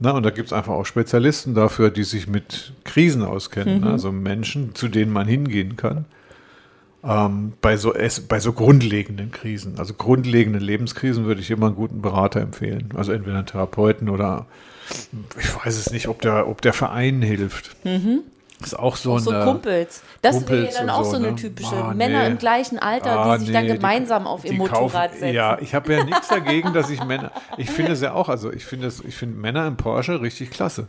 Na, 0.00 0.12
und 0.12 0.22
da 0.22 0.30
gibt 0.30 0.46
es 0.46 0.52
einfach 0.52 0.74
auch 0.74 0.86
Spezialisten 0.86 1.54
dafür, 1.54 1.90
die 1.90 2.04
sich 2.04 2.28
mit 2.28 2.72
Krisen 2.84 3.22
auskennen. 3.22 3.78
Mhm. 3.78 3.84
Ne? 3.84 3.90
Also 3.90 4.12
Menschen, 4.12 4.74
zu 4.74 4.88
denen 4.88 5.12
man 5.12 5.26
hingehen 5.26 5.76
kann. 5.76 6.04
Ähm, 7.04 7.52
bei, 7.60 7.76
so, 7.76 7.94
es, 7.94 8.20
bei 8.20 8.40
so 8.40 8.52
grundlegenden 8.52 9.30
Krisen, 9.30 9.74
also 9.78 9.94
grundlegenden 9.94 10.62
Lebenskrisen, 10.62 11.26
würde 11.26 11.40
ich 11.40 11.50
immer 11.50 11.66
einen 11.66 11.76
guten 11.76 12.00
Berater 12.00 12.40
empfehlen. 12.40 12.90
Also 12.94 13.12
entweder 13.12 13.38
einen 13.38 13.46
Therapeuten 13.46 14.08
oder 14.08 14.46
ich 15.38 15.64
weiß 15.64 15.76
es 15.76 15.90
nicht, 15.90 16.08
ob 16.08 16.22
der, 16.22 16.48
ob 16.48 16.62
der 16.62 16.72
Verein 16.72 17.20
hilft. 17.22 17.76
Ist 18.62 18.76
auch 18.78 18.96
so 18.96 19.14
Auch 19.14 19.18
so 19.20 19.30
eine. 19.30 19.44
Kumpels. 19.44 20.02
Das 20.20 20.34
wäre 20.34 20.44
Kumpels 20.44 20.74
ja 20.74 20.80
dann 20.80 20.90
auch 20.90 21.04
so, 21.04 21.16
eine 21.16 21.28
ne? 21.30 21.36
typische 21.36 21.76
Ah, 21.76 21.94
Männer 21.94 22.22
nee. 22.22 22.26
im 22.26 22.38
gleichen 22.38 22.78
Alter, 22.78 23.16
Ah, 23.18 23.38
die 23.38 23.44
sich 23.44 23.52
dann 23.54 23.64
nee, 23.66 23.70
die- 23.72 23.76
gemeinsam 23.76 24.26
auf 24.26 24.44
ihr 24.44 24.50
die 24.50 24.56
Motorrad 24.58 25.10
kaufen- 25.10 25.20
setzen. 25.20 25.32
Ja, 25.34 25.58
ich 25.60 25.74
habe 25.76 25.92
ja 25.94 26.02
nichts 26.04 26.26
dagegen, 26.28 26.72
dass 26.72 26.90
ich 26.90 27.00
Männer. 27.04 27.30
Ich 27.56 27.70
finde 27.70 27.92
es 27.92 28.00
ja 28.00 28.14
auch, 28.14 28.28
also 28.28 28.52
ich 28.52 28.64
finde 28.64 28.88
es, 28.88 29.00
ich 29.04 29.14
finde 29.14 29.38
Männer 29.38 29.66
im 29.68 29.76
Porsche 29.76 30.20
richtig 30.20 30.50
klasse. 30.50 30.88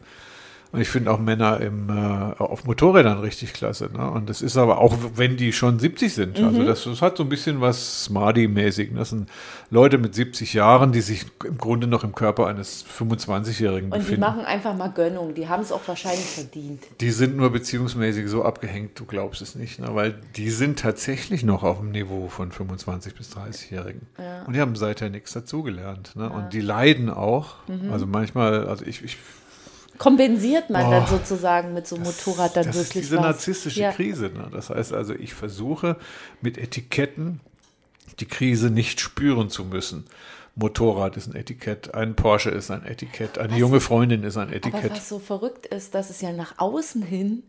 Und 0.71 0.81
ich 0.81 0.89
finde 0.89 1.09
auch 1.11 1.19
Männer 1.19 1.59
im, 1.61 1.89
äh, 1.89 2.35
auf 2.37 2.65
Motorrädern 2.65 3.19
richtig 3.19 3.53
klasse. 3.53 3.89
Ne? 3.91 4.09
Und 4.11 4.29
das 4.29 4.43
ist 4.43 4.55
aber 4.55 4.77
auch, 4.77 4.95
wenn 5.15 5.35
die 5.35 5.51
schon 5.51 5.79
70 5.79 6.13
sind. 6.13 6.39
Mhm. 6.39 6.45
Also 6.45 6.63
das, 6.63 6.83
das 6.83 7.01
hat 7.01 7.17
so 7.17 7.23
ein 7.23 7.29
bisschen 7.29 7.59
was 7.59 8.05
Smarty-mäßig. 8.05 8.91
Das 8.95 9.09
sind 9.09 9.29
Leute 9.71 9.97
mit 9.97 10.13
70 10.13 10.53
Jahren, 10.53 10.91
die 10.91 11.01
sich 11.01 11.25
im 11.43 11.57
Grunde 11.57 11.87
noch 11.87 12.03
im 12.03 12.13
Körper 12.13 12.45
eines 12.45 12.85
25-Jährigen 12.85 13.91
Und 13.91 13.95
die 13.95 13.99
befinden. 13.99 14.21
machen 14.21 14.45
einfach 14.45 14.75
mal 14.75 14.89
Gönnung. 14.89 15.33
Die 15.33 15.47
haben 15.47 15.63
es 15.63 15.71
auch 15.71 15.87
wahrscheinlich 15.87 16.25
verdient. 16.25 16.83
Die 17.01 17.11
sind 17.11 17.35
nur 17.35 17.51
beziehungsmäßig 17.51 18.27
so 18.27 18.43
abgehängt, 18.43 18.99
du 18.99 19.05
glaubst 19.05 19.41
es 19.41 19.55
nicht, 19.55 19.79
ne? 19.79 19.87
weil 19.93 20.19
die 20.35 20.51
sind 20.51 20.77
tatsächlich 20.79 21.43
noch 21.43 21.63
auf 21.63 21.79
dem 21.79 21.89
Niveau 21.91 22.27
von 22.27 22.51
25- 22.51 23.15
bis 23.17 23.35
30-Jährigen. 23.35 24.01
Und 24.45 24.55
die 24.55 24.61
haben 24.61 24.75
seither 24.75 25.09
nichts 25.09 25.33
dazugelernt. 25.33 26.15
Ne? 26.15 26.29
Und 26.29 26.53
die 26.53 26.61
leiden 26.61 27.09
auch. 27.09 27.55
Mhm. 27.67 27.91
Also 27.91 28.05
manchmal, 28.05 28.67
also 28.67 28.85
ich, 28.85 29.03
ich 29.03 29.17
Kompensiert 29.99 30.69
man 30.71 30.89
dann 30.89 31.03
Oh, 31.03 31.07
sozusagen 31.07 31.73
mit 31.75 31.85
so 31.85 31.95
einem 31.95 32.05
Motorrad 32.05 32.55
dann 32.55 32.65
das 32.65 32.75
ist 32.75 32.87
wirklich 32.89 33.03
diese 33.03 33.17
was? 33.17 33.25
narzisstische 33.25 33.81
ja. 33.81 33.91
Krise. 33.91 34.29
Ne? 34.29 34.49
Das 34.51 34.71
heißt 34.71 34.93
also, 34.93 35.13
ich 35.13 35.35
versuche 35.35 35.97
mit 36.41 36.57
Etiketten 36.57 37.41
die 38.19 38.25
Krise 38.25 38.71
nicht 38.71 38.99
spüren 38.99 39.49
zu 39.49 39.65
müssen. 39.65 40.05
Motorrad 40.55 41.15
ist 41.15 41.27
ein 41.27 41.35
Etikett, 41.35 41.93
ein 41.93 42.15
Porsche 42.15 42.49
ist 42.49 42.71
ein 42.71 42.83
Etikett, 42.83 43.37
eine 43.37 43.55
junge 43.57 43.79
Freundin 43.79 44.23
ist 44.23 44.35
ein 44.37 44.47
Aber 44.47 44.55
Etikett. 44.55 44.91
was 44.91 45.07
so 45.07 45.19
verrückt 45.19 45.67
ist, 45.67 45.93
dass 45.95 46.09
es 46.09 46.21
ja 46.21 46.31
nach 46.31 46.55
außen 46.57 47.01
hin 47.03 47.43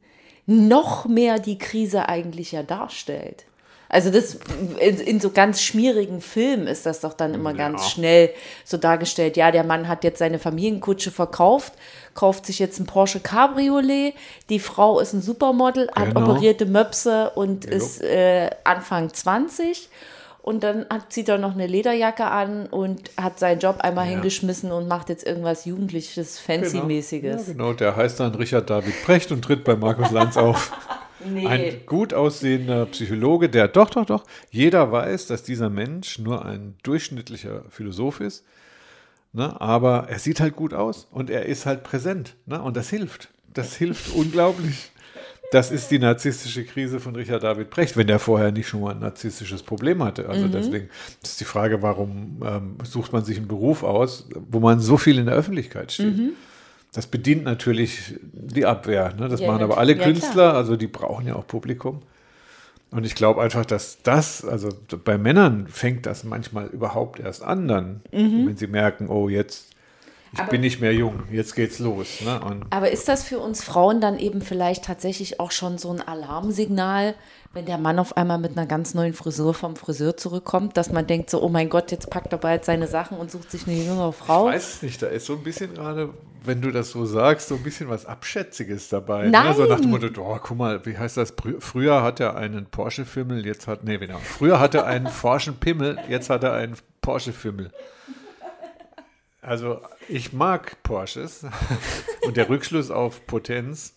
noch 0.46 1.06
mehr 1.06 1.38
die 1.38 1.58
Krise 1.58 2.08
eigentlich 2.08 2.52
ja 2.52 2.62
darstellt. 2.62 3.46
Also 3.92 4.10
das 4.10 4.38
in, 4.78 4.98
in 5.00 5.18
so 5.20 5.30
ganz 5.30 5.60
schmierigen 5.60 6.20
Filmen 6.20 6.68
ist 6.68 6.86
das 6.86 7.00
doch 7.00 7.12
dann 7.12 7.34
immer 7.34 7.52
ganz 7.54 7.90
schnell 7.90 8.30
so 8.64 8.76
dargestellt. 8.76 9.36
Ja, 9.36 9.50
der 9.50 9.64
Mann 9.64 9.88
hat 9.88 10.04
jetzt 10.04 10.20
seine 10.20 10.38
Familienkutsche 10.38 11.10
verkauft, 11.10 11.72
kauft 12.14 12.46
sich 12.46 12.60
jetzt 12.60 12.78
ein 12.78 12.86
Porsche 12.86 13.18
Cabriolet. 13.18 14.14
Die 14.48 14.60
Frau 14.60 15.00
ist 15.00 15.12
ein 15.12 15.20
Supermodel, 15.22 15.90
hat 15.96 16.14
Genau. 16.14 16.22
operierte 16.30 16.66
Möpse 16.66 17.30
und 17.34 17.64
Jo. 17.64 17.70
ist 17.72 18.00
äh, 18.00 18.50
Anfang 18.62 19.12
20. 19.12 19.88
Und 20.42 20.62
dann 20.62 20.86
hat, 20.88 21.12
zieht 21.12 21.28
er 21.28 21.36
noch 21.38 21.52
eine 21.52 21.66
Lederjacke 21.66 22.24
an 22.24 22.66
und 22.66 23.10
hat 23.20 23.38
seinen 23.40 23.58
Job 23.58 23.80
einmal 23.80 24.06
Ja. 24.06 24.12
hingeschmissen 24.12 24.70
und 24.72 24.86
macht 24.88 25.08
jetzt 25.08 25.26
irgendwas 25.26 25.64
Jugendliches, 25.66 26.38
Fancy-mäßiges. 26.38 27.46
Ja, 27.48 27.52
genau, 27.52 27.72
der 27.72 27.96
heißt 27.96 28.20
dann 28.20 28.34
Richard 28.36 28.70
David 28.70 28.94
Precht 29.04 29.32
und 29.32 29.42
tritt 29.42 29.64
bei 29.64 29.74
Markus 29.74 30.12
Lanz 30.12 30.36
auf. 30.36 30.70
Nee. 31.24 31.46
Ein 31.46 31.86
gut 31.86 32.14
aussehender 32.14 32.86
Psychologe, 32.86 33.48
der 33.48 33.68
doch, 33.68 33.90
doch, 33.90 34.06
doch, 34.06 34.24
jeder 34.50 34.90
weiß, 34.90 35.26
dass 35.26 35.42
dieser 35.42 35.70
Mensch 35.70 36.18
nur 36.18 36.44
ein 36.44 36.74
durchschnittlicher 36.82 37.64
Philosoph 37.68 38.20
ist, 38.20 38.44
ne, 39.32 39.60
aber 39.60 40.06
er 40.08 40.18
sieht 40.18 40.40
halt 40.40 40.56
gut 40.56 40.74
aus 40.74 41.06
und 41.10 41.30
er 41.30 41.46
ist 41.46 41.66
halt 41.66 41.82
präsent 41.82 42.36
ne, 42.46 42.60
und 42.62 42.76
das 42.76 42.88
hilft. 42.90 43.28
Das 43.52 43.76
hilft 43.76 44.12
unglaublich. 44.14 44.90
Das 45.52 45.72
ist 45.72 45.90
die 45.90 45.98
narzisstische 45.98 46.64
Krise 46.64 47.00
von 47.00 47.16
Richard 47.16 47.42
David 47.42 47.70
Precht, 47.70 47.96
wenn 47.96 48.06
der 48.06 48.20
vorher 48.20 48.52
nicht 48.52 48.68
schon 48.68 48.82
mal 48.82 48.92
ein 48.92 49.00
narzisstisches 49.00 49.64
Problem 49.64 50.00
hatte. 50.04 50.28
Also 50.28 50.46
deswegen 50.46 50.88
ist 51.24 51.40
die 51.40 51.44
Frage, 51.44 51.82
warum 51.82 52.40
ähm, 52.46 52.76
sucht 52.84 53.12
man 53.12 53.24
sich 53.24 53.36
einen 53.36 53.48
Beruf 53.48 53.82
aus, 53.82 54.28
wo 54.48 54.60
man 54.60 54.78
so 54.78 54.96
viel 54.96 55.18
in 55.18 55.26
der 55.26 55.34
Öffentlichkeit 55.34 55.90
steht. 55.90 56.14
Das 56.92 57.06
bedient 57.06 57.44
natürlich 57.44 58.14
die 58.32 58.66
Abwehr. 58.66 59.14
Ne? 59.14 59.28
Das 59.28 59.40
Ja, 59.40 59.46
machen 59.48 59.62
aber 59.62 59.78
alle 59.78 59.96
ja, 59.96 60.02
Künstler, 60.04 60.54
also 60.54 60.76
die 60.76 60.88
brauchen 60.88 61.26
ja 61.26 61.36
auch 61.36 61.46
Publikum. 61.46 62.00
Und 62.90 63.06
ich 63.06 63.14
glaube 63.14 63.40
einfach, 63.40 63.64
dass 63.64 64.02
das, 64.02 64.44
also 64.44 64.68
bei 65.04 65.16
Männern 65.16 65.68
fängt 65.68 66.06
das 66.06 66.24
manchmal 66.24 66.66
überhaupt 66.66 67.20
erst 67.20 67.44
an, 67.44 67.68
dann, 67.68 68.00
wenn 68.10 68.56
sie 68.56 68.66
merken, 68.66 69.08
oh, 69.08 69.28
jetzt, 69.28 69.68
ich 70.32 70.38
Mhm. 70.38 70.42
Aber- 70.42 70.50
bin 70.50 70.60
nicht 70.62 70.80
mehr 70.80 70.92
jung, 70.92 71.22
jetzt 71.30 71.54
geht's 71.54 71.78
los. 71.78 72.20
Ne? 72.24 72.40
Aber 72.70 72.90
ist 72.90 73.06
das 73.08 73.22
für 73.22 73.38
uns 73.38 73.62
Frauen 73.62 74.00
dann 74.00 74.18
eben 74.18 74.40
vielleicht 74.42 74.84
tatsächlich 74.84 75.38
auch 75.38 75.52
schon 75.52 75.78
so 75.78 75.90
ein 75.92 76.00
Alarmsignal, 76.00 77.14
wenn 77.52 77.66
der 77.66 77.78
Mann 77.78 78.00
auf 78.00 78.16
einmal 78.16 78.38
mit 78.38 78.56
einer 78.56 78.66
ganz 78.66 78.94
neuen 78.94 79.12
Frisur 79.12 79.54
vom 79.54 79.76
Friseur 79.76 80.16
zurückkommt, 80.16 80.76
dass 80.76 80.90
man 80.90 81.06
denkt 81.06 81.30
so, 81.30 81.40
oh 81.42 81.48
mein 81.48 81.68
Gott, 81.68 81.92
jetzt 81.92 82.10
packt 82.10 82.32
er 82.32 82.38
bald 82.38 82.64
seine 82.64 82.88
Sachen 82.88 83.18
und 83.18 83.30
sucht 83.30 83.50
sich 83.52 83.66
eine 83.68 83.76
jüngere 83.76 84.12
Frau? 84.12 84.48
Ich 84.48 84.54
weiß 84.56 84.74
es 84.74 84.82
nicht, 84.82 85.00
da 85.02 85.06
ist 85.06 85.26
so 85.26 85.34
ein 85.34 85.42
bisschen 85.44 85.74
gerade, 85.74 86.10
wenn 86.44 86.60
du 86.60 86.70
das 86.70 86.90
so 86.90 87.04
sagst, 87.04 87.48
so 87.48 87.56
ein 87.56 87.62
bisschen 87.62 87.88
was 87.88 88.06
Abschätziges 88.06 88.88
dabei. 88.88 89.28
Nein. 89.28 89.48
Ne? 89.48 89.54
So 89.54 89.64
nach 89.64 89.80
dem 89.80 89.90
Motto, 89.90 90.08
oh, 90.18 90.38
guck 90.42 90.56
mal, 90.56 90.84
wie 90.86 90.96
heißt 90.96 91.16
das? 91.16 91.34
Früher 91.58 92.02
hat 92.02 92.20
er 92.20 92.36
einen 92.36 92.66
Porsche-Fimmel, 92.66 93.46
jetzt 93.46 93.66
hat, 93.66 93.84
nee, 93.84 93.98
genau. 93.98 94.18
Früher 94.18 94.60
hatte 94.60 94.78
er 94.78 94.86
einen 94.86 95.08
Forschen 95.08 95.56
Pimmel, 95.56 95.98
jetzt 96.08 96.30
hat 96.30 96.44
er 96.44 96.54
einen 96.54 96.76
Porsche-Fimmel. 97.02 97.70
Also, 99.42 99.80
ich 100.08 100.32
mag 100.32 100.82
Porsches 100.82 101.46
und 102.22 102.36
der 102.36 102.48
Rückschluss 102.48 102.90
auf 102.90 103.26
Potenz 103.26 103.94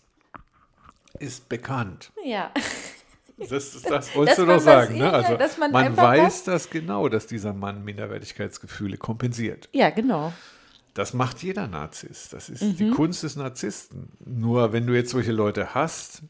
ist 1.18 1.48
bekannt. 1.48 2.12
Ja. 2.24 2.50
Das, 3.36 3.82
das 3.82 4.14
wolltest 4.14 4.38
du 4.38 4.46
man 4.46 4.56
doch 4.56 4.62
sagen. 4.62 4.98
Ne? 4.98 5.12
Also, 5.12 5.36
man 5.58 5.72
man 5.72 5.96
weiß 5.96 6.44
das 6.44 6.70
genau, 6.70 7.08
dass 7.08 7.26
dieser 7.26 7.52
Mann 7.52 7.84
Minderwertigkeitsgefühle 7.84 8.96
kompensiert. 8.96 9.68
Ja, 9.72 9.90
genau. 9.90 10.32
Das 10.94 11.12
macht 11.12 11.42
jeder 11.42 11.66
Narzisst. 11.66 12.32
Das 12.32 12.48
ist 12.48 12.62
Mhm. 12.62 12.76
die 12.76 12.90
Kunst 12.90 13.22
des 13.24 13.36
Narzissten. 13.36 14.08
Nur 14.24 14.72
wenn 14.72 14.86
du 14.86 14.94
jetzt 14.94 15.10
solche 15.10 15.32
Leute 15.32 15.74
hast, 15.74 16.22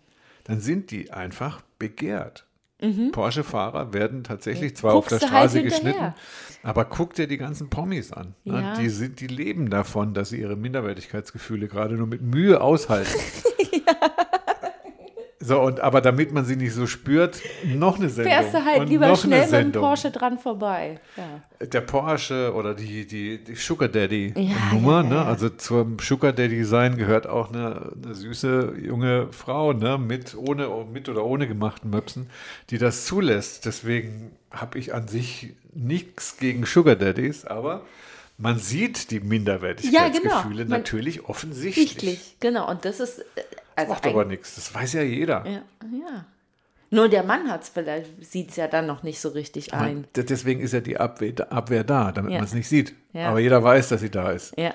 dann 0.44 0.60
sind 0.60 0.90
die 0.90 1.10
einfach 1.12 1.60
begehrt. 1.78 2.46
Porsche-Fahrer 3.12 3.94
werden 3.94 4.24
tatsächlich 4.24 4.76
zwar 4.76 4.92
auf 4.94 5.06
Mhm. 5.06 5.08
Guckst 5.10 5.22
der 5.22 5.28
du 5.30 5.34
halt 5.34 5.50
Straße 5.52 5.58
hinterher. 5.60 5.92
geschnitten, 5.94 6.14
aber 6.64 6.84
guck 6.84 7.14
dir 7.14 7.26
die 7.26 7.38
ganzen 7.38 7.70
Promis 7.70 8.12
an. 8.12 8.34
ne? 8.44 8.60
Ja. 8.60 8.74
Die, 8.74 8.90
sind, 8.90 9.20
die 9.20 9.26
leben 9.26 9.70
davon, 9.70 10.12
dass 10.12 10.28
sie 10.30 10.40
ihre 10.40 10.56
Minderwertigkeitsgefühle 10.56 11.66
gerade 11.68 11.94
nur 11.94 12.06
mit 12.06 12.20
Mühe 12.20 12.60
aushalten. 12.60 13.10
So, 15.46 15.60
und 15.60 15.80
aber 15.80 16.00
damit 16.00 16.32
man 16.32 16.46
sie 16.46 16.56
nicht 16.56 16.72
so 16.72 16.86
spürt, 16.86 17.42
noch 17.66 17.98
eine 17.98 18.08
Sendung. 18.08 18.32
Fährst 18.32 18.54
du 18.54 18.64
halt 18.64 18.80
und 18.80 18.88
lieber 18.88 19.14
schnell 19.14 19.64
mit 19.64 19.74
dem. 19.74 19.80
Porsche 19.80 20.10
dran 20.10 20.38
vorbei. 20.38 20.98
Ja. 21.18 21.66
Der 21.66 21.82
Porsche 21.82 22.54
oder 22.54 22.72
die, 22.74 23.06
die, 23.06 23.44
die 23.44 23.54
Sugar 23.54 23.88
Daddy 23.88 24.32
Ja, 24.36 24.72
Nummer, 24.72 25.02
ja, 25.02 25.10
ne? 25.10 25.24
Also 25.26 25.50
zum 25.50 25.98
Sugar 25.98 26.32
Daddy 26.32 26.64
sein 26.64 26.96
gehört 26.96 27.26
auch 27.26 27.52
eine, 27.52 27.92
eine 28.02 28.14
süße 28.14 28.74
junge 28.82 29.28
Frau, 29.32 29.74
ne? 29.74 29.98
Mit, 29.98 30.34
ohne, 30.34 30.68
mit 30.90 31.10
oder 31.10 31.24
ohne 31.24 31.46
gemachten 31.46 31.90
Möpsen, 31.90 32.30
die 32.70 32.78
das 32.78 33.04
zulässt. 33.04 33.66
Deswegen 33.66 34.30
habe 34.50 34.78
ich 34.78 34.94
an 34.94 35.08
sich 35.08 35.52
nichts 35.74 36.38
gegen 36.38 36.64
Sugar 36.64 36.96
Daddies, 36.96 37.44
aber 37.44 37.82
man 38.38 38.58
sieht 38.58 39.10
die 39.10 39.20
Minderwertigkeitsgefühle 39.20 40.58
Ja, 40.58 40.64
genau. 40.64 40.76
Natürlich 40.76 41.28
offensichtlich. 41.28 41.90
Sichtlich, 41.90 42.36
genau. 42.40 42.70
Und 42.70 42.86
das 42.86 43.00
ist. 43.00 43.22
Das 43.76 43.84
Also 43.84 43.92
macht 43.94 44.06
aber 44.06 44.24
nichts. 44.24 44.54
Das 44.56 44.74
weiß 44.74 44.92
ja 44.94 45.02
jeder. 45.02 45.44
Ja, 45.46 45.62
ja. 45.82 46.24
Nur 46.90 47.08
der 47.08 47.24
Mann 47.24 47.50
hat 47.50 47.62
es 47.64 47.70
vielleicht, 47.70 48.24
sieht 48.24 48.50
es 48.50 48.56
ja 48.56 48.68
dann 48.68 48.86
noch 48.86 49.02
nicht 49.02 49.20
so 49.20 49.30
richtig 49.30 49.74
ein. 49.74 49.94
Man, 49.94 50.06
d- 50.14 50.22
deswegen 50.22 50.60
ist 50.60 50.72
ja 50.72 50.80
die 50.80 50.96
Abwehr, 50.98 51.32
Abwehr 51.50 51.82
da, 51.82 52.12
damit 52.12 52.30
Ja. 52.32 52.38
man 52.38 52.44
es 52.46 52.54
nicht 52.54 52.68
sieht. 52.68 52.94
Ja. 53.12 53.30
Aber 53.30 53.40
jeder 53.40 53.62
weiß, 53.64 53.88
dass 53.88 54.00
sie 54.00 54.10
da 54.10 54.30
ist. 54.30 54.56
Ja. 54.56 54.72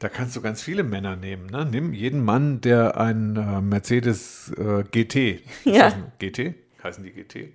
Da 0.00 0.08
kannst 0.08 0.34
du 0.34 0.40
ganz 0.40 0.62
viele 0.62 0.82
Männer 0.82 1.14
nehmen. 1.14 1.46
Ne? 1.46 1.64
Nimm 1.66 1.92
jeden 1.92 2.24
Mann, 2.24 2.60
der 2.62 2.96
ein 2.98 3.36
äh, 3.36 3.60
Mercedes 3.60 4.50
äh, 4.58 4.82
GT. 4.90 5.42
Ja. 5.64 5.88
ein 5.88 6.10
GT? 6.18 6.54
Heißen 6.82 7.04
die 7.04 7.12
GT? 7.12 7.52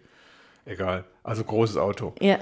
Egal. 0.65 1.03
Also 1.23 1.43
großes 1.43 1.75
Auto. 1.77 2.13
Ja. 2.21 2.37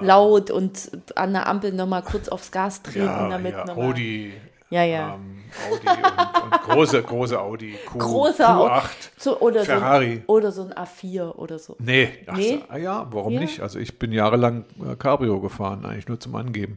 Laut 0.00 0.50
und 0.50 0.90
an 1.16 1.32
der 1.32 1.46
Ampel 1.48 1.72
nochmal 1.72 2.02
kurz 2.02 2.28
aufs 2.28 2.50
Gas 2.52 2.82
treten, 2.82 3.06
Ja, 3.06 3.28
damit 3.28 3.52
ja, 3.54 3.64
nochmal. 3.64 3.86
Audi. 3.90 4.32
Ja, 4.70 4.84
ja. 4.84 5.14
Ähm, 5.14 5.42
Audi 5.70 5.86
und, 5.88 6.42
und 6.52 6.62
große, 6.62 7.02
große 7.02 7.40
Audi. 7.40 7.74
Q, 7.86 7.98
Großer 7.98 8.58
Au- 8.58 8.68
Q8. 8.68 8.88
So, 9.16 9.40
oder, 9.40 9.64
Ferrari. 9.64 10.22
So, 10.26 10.32
oder 10.34 10.52
so 10.52 10.62
ein 10.64 10.72
A4 10.74 11.30
oder 11.36 11.58
so. 11.58 11.76
Nee, 11.78 12.10
ach 12.26 12.36
Nee? 12.36 12.60
Ah 12.68 12.76
ja, 12.76 13.06
warum 13.10 13.32
Ja. 13.32 13.40
nicht? 13.40 13.60
Also 13.60 13.78
ich 13.78 13.98
bin 13.98 14.12
jahrelang 14.12 14.64
äh, 14.86 14.94
Cabrio 14.96 15.40
gefahren, 15.40 15.86
eigentlich 15.86 16.08
nur 16.08 16.20
zum 16.20 16.34
Angeben. 16.36 16.76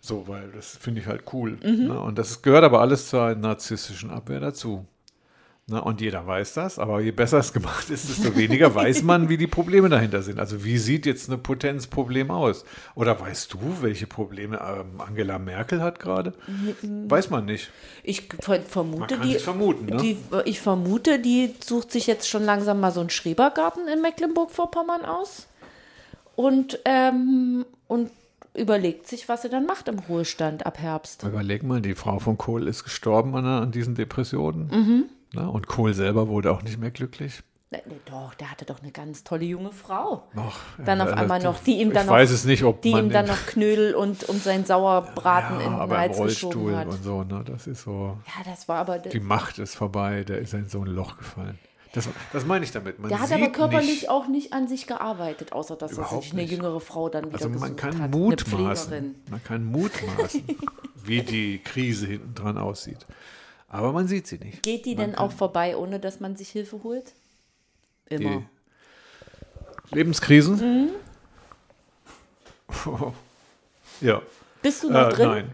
So, 0.00 0.26
weil 0.28 0.50
das 0.52 0.76
finde 0.76 1.00
ich 1.00 1.06
halt 1.06 1.22
cool. 1.32 1.58
Mhm. 1.62 1.86
Ne? 1.88 2.00
Und 2.00 2.18
das 2.18 2.42
gehört 2.42 2.64
aber 2.64 2.80
alles 2.80 3.08
zur 3.08 3.34
narzisstischen 3.36 4.10
Abwehr 4.10 4.40
dazu. 4.40 4.84
Ne? 5.70 5.82
Und 5.82 6.00
jeder 6.00 6.26
weiß 6.26 6.54
das, 6.54 6.78
aber 6.78 7.00
je 7.00 7.10
besser 7.10 7.38
es 7.38 7.52
gemacht 7.52 7.90
ist, 7.90 8.08
desto 8.08 8.34
weniger 8.36 8.74
weiß 8.74 9.02
man, 9.02 9.28
wie 9.28 9.36
die 9.36 9.46
Probleme 9.46 9.90
dahinter 9.90 10.22
sind. 10.22 10.38
Also 10.40 10.64
wie 10.64 10.78
sieht 10.78 11.04
jetzt 11.04 11.30
ein 11.30 11.42
Potenzproblem 11.42 12.30
aus? 12.30 12.64
Oder 12.94 13.20
weißt 13.20 13.52
du, 13.52 13.58
welche 13.82 14.06
Probleme 14.06 14.56
ähm, 14.56 15.00
Angela 15.00 15.38
Merkel 15.38 15.82
hat 15.82 16.00
gerade? 16.00 16.32
Weiß 16.82 17.28
man 17.28 17.44
nicht. 17.44 17.70
Ich 18.02 18.28
ver- 18.40 18.62
vermute, 18.62 18.98
Man 19.00 19.08
kann 19.08 19.28
die, 19.28 19.34
vermuten, 19.38 19.86
ne? 19.86 19.96
die, 19.98 20.16
ich 20.46 20.60
vermute, 20.60 21.18
die 21.18 21.54
sucht 21.62 21.92
sich 21.92 22.06
jetzt 22.06 22.28
schon 22.28 22.44
langsam 22.44 22.80
mal 22.80 22.90
so 22.90 23.00
einen 23.00 23.10
Schrebergarten 23.10 23.88
in 23.88 24.00
Mecklenburg-Vorpommern 24.00 25.04
aus 25.04 25.48
und, 26.34 26.78
ähm, 26.86 27.66
und 27.88 28.10
überlegt 28.54 29.06
sich, 29.06 29.28
was 29.28 29.42
sie 29.42 29.50
dann 29.50 29.66
macht 29.66 29.88
im 29.88 29.98
Ruhestand 29.98 30.64
ab 30.64 30.78
Herbst. 30.78 31.24
Überleg 31.24 31.62
mal, 31.62 31.80
die 31.82 31.94
Frau 31.94 32.18
von 32.18 32.38
Kohl 32.38 32.66
ist 32.66 32.84
gestorben 32.84 33.36
an, 33.36 33.44
an 33.44 33.70
diesen 33.70 33.94
Depressionen. 33.94 34.68
Mhm. 34.68 35.04
Ne? 35.32 35.48
Und 35.48 35.66
Kohl 35.66 35.94
selber 35.94 36.28
wurde 36.28 36.52
auch 36.52 36.62
nicht 36.62 36.78
mehr 36.78 36.90
glücklich. 36.90 37.42
Ne, 37.70 37.82
ne, 37.84 37.96
Doch, 38.06 38.32
der 38.34 38.50
hatte 38.50 38.64
doch 38.64 38.80
eine 38.80 38.92
ganz 38.92 39.24
tolle 39.24 39.44
junge 39.44 39.72
Frau. 39.72 40.26
Noch, 40.32 40.58
Dann 40.82 41.02
auf 41.02 41.12
einmal 41.12 41.42
noch, 41.42 41.62
die 41.62 41.80
ihm 41.80 41.92
dann 41.92 42.06
noch, 42.06 42.16
nicht, 42.16 42.82
die 42.82 42.90
ihm 42.92 43.10
dann 43.10 43.26
noch 43.26 43.46
Knödel 43.46 43.94
und, 43.94 44.24
und 44.24 44.42
sein 44.42 44.64
Sauerbraten 44.64 45.60
ja, 45.60 45.66
in 45.66 45.72
den 45.72 45.78
aber 45.78 45.96
im 45.96 46.00
Hals 46.00 46.18
Rollstuhl 46.18 46.50
geschoben 46.50 46.76
hat. 46.76 46.86
und 46.88 47.04
so, 47.04 47.24
ne? 47.24 47.42
Das 47.44 47.66
ist 47.66 47.82
so, 47.82 48.16
Ja, 48.26 48.50
das 48.50 48.68
war 48.68 48.78
aber. 48.78 48.98
die 48.98 49.20
Macht 49.20 49.58
ist 49.58 49.74
vorbei, 49.74 50.24
der 50.24 50.38
ist 50.38 50.54
in 50.54 50.66
so 50.66 50.80
ein 50.80 50.86
Loch 50.86 51.18
gefallen. 51.18 51.58
Das, 51.92 52.08
das 52.32 52.46
meine 52.46 52.64
ich 52.64 52.70
damit. 52.72 52.98
Man 52.98 53.08
Der 53.10 53.20
hat 53.20 53.32
aber 53.32 53.48
körperlich 53.48 53.88
nicht, 53.88 54.10
auch 54.10 54.28
nicht 54.28 54.52
an 54.52 54.68
sich 54.68 54.86
gearbeitet, 54.86 55.52
außer 55.52 55.76
dass 55.76 55.96
er 55.98 56.04
sich 56.04 56.32
eine 56.32 56.42
nicht. 56.42 56.52
jüngere 56.52 56.80
Frau 56.80 57.08
dann 57.08 57.26
wieder 57.26 57.44
also 57.44 57.48
man 57.50 57.76
kann 57.76 57.98
hat. 58.00 58.10
Mutmaßen, 58.10 59.14
man 59.30 59.44
kann 59.44 59.64
mutmaßen, 59.64 60.42
wie 61.04 61.22
die 61.22 61.58
Krise 61.58 62.06
hinten 62.06 62.34
dran 62.34 62.56
aussieht. 62.58 63.06
Aber 63.68 63.92
man 63.92 64.08
sieht 64.08 64.26
sie 64.26 64.38
nicht. 64.38 64.62
Geht 64.62 64.86
die 64.86 64.94
Man 64.96 65.10
denn 65.10 65.14
auch 65.18 65.32
vorbei, 65.32 65.76
ohne 65.76 66.00
dass 66.00 66.20
man 66.20 66.36
sich 66.36 66.48
Hilfe 66.50 66.82
holt? 66.82 67.12
Immer. 68.08 68.42
Lebenskrisen? 69.90 70.56
Mhm. 70.84 70.90
ja. 74.00 74.22
Bist 74.62 74.82
du 74.82 74.90
noch 74.90 75.08
Äh, 75.10 75.12
drin? 75.12 75.28
nein. 75.28 75.50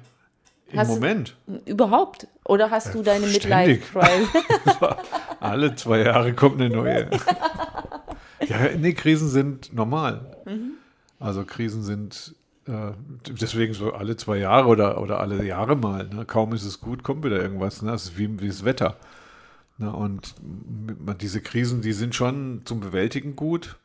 Im 0.72 0.79
Hast 0.79 0.88
du- 0.90 0.94
Moment. 0.94 1.37
Überhaupt? 1.66 2.27
Oder 2.44 2.70
hast 2.70 2.94
du 2.94 3.03
deine 3.03 3.29
ständig. 3.29 3.81
Midlife-Crisis? 3.94 4.77
Alle 5.40 5.74
zwei 5.77 5.98
Jahre 6.00 6.33
kommt 6.35 6.61
eine 6.61 6.74
neue. 6.74 7.11
ja, 8.48 8.68
nee, 8.77 8.92
Krisen 8.94 9.29
sind 9.29 9.72
normal. 9.72 10.37
Mhm. 10.46 10.72
Also 11.20 11.44
Krisen 11.44 11.83
sind 11.83 12.35
äh, 12.35 12.43
deswegen 12.66 13.74
so 13.74 13.92
alle 13.92 14.16
zwei 14.16 14.38
Jahre 14.38 14.68
oder, 14.68 15.00
oder 15.00 15.20
alle 15.20 15.44
Jahre 15.44 15.77
mal. 15.77 16.09
Ne? 16.09 16.24
Kaum 16.24 16.53
ist 16.55 16.64
es 16.64 16.81
gut, 16.81 17.03
kommt 17.03 17.24
wieder 17.24 17.40
irgendwas. 17.40 17.83
Ne? 17.83 17.90
Das 17.90 18.05
ist 18.05 18.18
wie, 18.18 18.40
wie 18.40 18.48
das 18.48 18.64
Wetter. 18.64 18.96
Ne? 19.79 19.92
Und 19.92 20.35
diese 21.20 21.40
Krisen, 21.40 21.83
die 21.83 21.92
sind 21.92 22.14
schon 22.14 22.62
zum 22.64 22.81
Bewältigen 22.81 23.37
gut. 23.37 23.77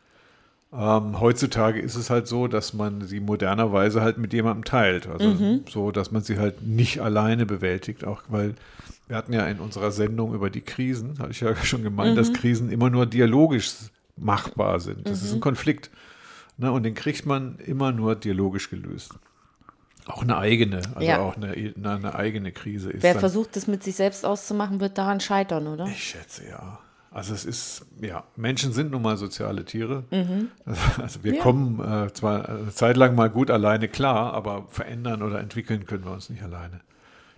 Ähm, 0.71 1.19
heutzutage 1.19 1.79
ist 1.79 1.95
es 1.95 2.09
halt 2.09 2.27
so, 2.27 2.47
dass 2.47 2.73
man 2.73 3.01
sie 3.01 3.19
modernerweise 3.19 4.01
halt 4.01 4.17
mit 4.17 4.33
jemandem 4.33 4.63
teilt. 4.63 5.07
Also 5.07 5.35
so, 5.67 5.91
dass 5.91 6.11
man 6.11 6.21
sie 6.21 6.37
halt 6.37 6.61
nicht 6.65 7.01
alleine 7.01 7.45
bewältigt. 7.45 8.05
Auch 8.05 8.21
weil 8.29 8.53
wir 9.07 9.17
hatten 9.17 9.33
ja 9.33 9.45
in 9.47 9.59
unserer 9.59 9.91
Sendung 9.91 10.33
über 10.35 10.49
die 10.49 10.61
Krisen, 10.61 11.17
habe 11.19 11.31
ich 11.31 11.41
ja 11.41 11.55
schon 11.63 11.83
gemeint, 11.83 12.17
dass 12.17 12.31
Krisen 12.31 12.71
immer 12.71 12.89
nur 12.89 13.07
dialogisch 13.07 13.73
machbar 14.15 14.79
sind. 14.79 15.07
Das 15.07 15.23
ist 15.23 15.33
ein 15.33 15.39
Konflikt. 15.39 15.89
Ne? 16.59 16.71
Und 16.71 16.83
den 16.83 16.93
kriegt 16.93 17.25
man 17.25 17.57
immer 17.59 17.91
nur 17.91 18.15
dialogisch 18.15 18.69
gelöst. 18.69 19.13
Auch 20.05 20.21
eine 20.23 20.37
eigene, 20.37 20.81
also 20.95 21.01
Ja. 21.07 21.19
auch 21.19 21.35
eine, 21.35 21.51
eine, 21.53 21.91
eine 21.91 22.15
eigene 22.15 22.51
Krise 22.51 22.91
ist. 22.91 23.01
Wer 23.03 23.13
dann- 23.13 23.19
versucht, 23.19 23.55
das 23.55 23.67
mit 23.67 23.83
sich 23.83 23.95
selbst 23.95 24.25
auszumachen, 24.25 24.79
wird 24.79 24.97
daran 24.97 25.19
scheitern, 25.19 25.67
oder? 25.67 25.85
ich 25.85 26.03
schätze 26.03 26.47
ja. 26.47 26.79
Also 27.11 27.33
es 27.33 27.43
ist, 27.43 27.85
ja, 28.01 28.23
Menschen 28.35 28.71
sind 28.71 28.91
nun 28.91 29.01
mal 29.01 29.17
soziale 29.17 29.65
Tiere. 29.65 30.03
Also 30.99 31.23
wir 31.23 31.31
Mhm. 31.31 31.37
Ja. 31.37 31.43
kommen 31.43 31.79
äh, 32.07 32.13
zwar 32.13 32.47
eine 32.47 32.69
Zeit 32.71 32.97
lang 32.97 33.15
mal 33.15 33.31
gut 33.31 33.49
alleine 33.49 33.87
klar, 33.87 34.33
aber 34.35 34.67
verändern 34.69 35.23
oder 35.23 35.39
entwickeln 35.39 35.85
können 35.87 36.05
wir 36.05 36.11
uns 36.11 36.29
nicht 36.29 36.43
alleine. 36.43 36.81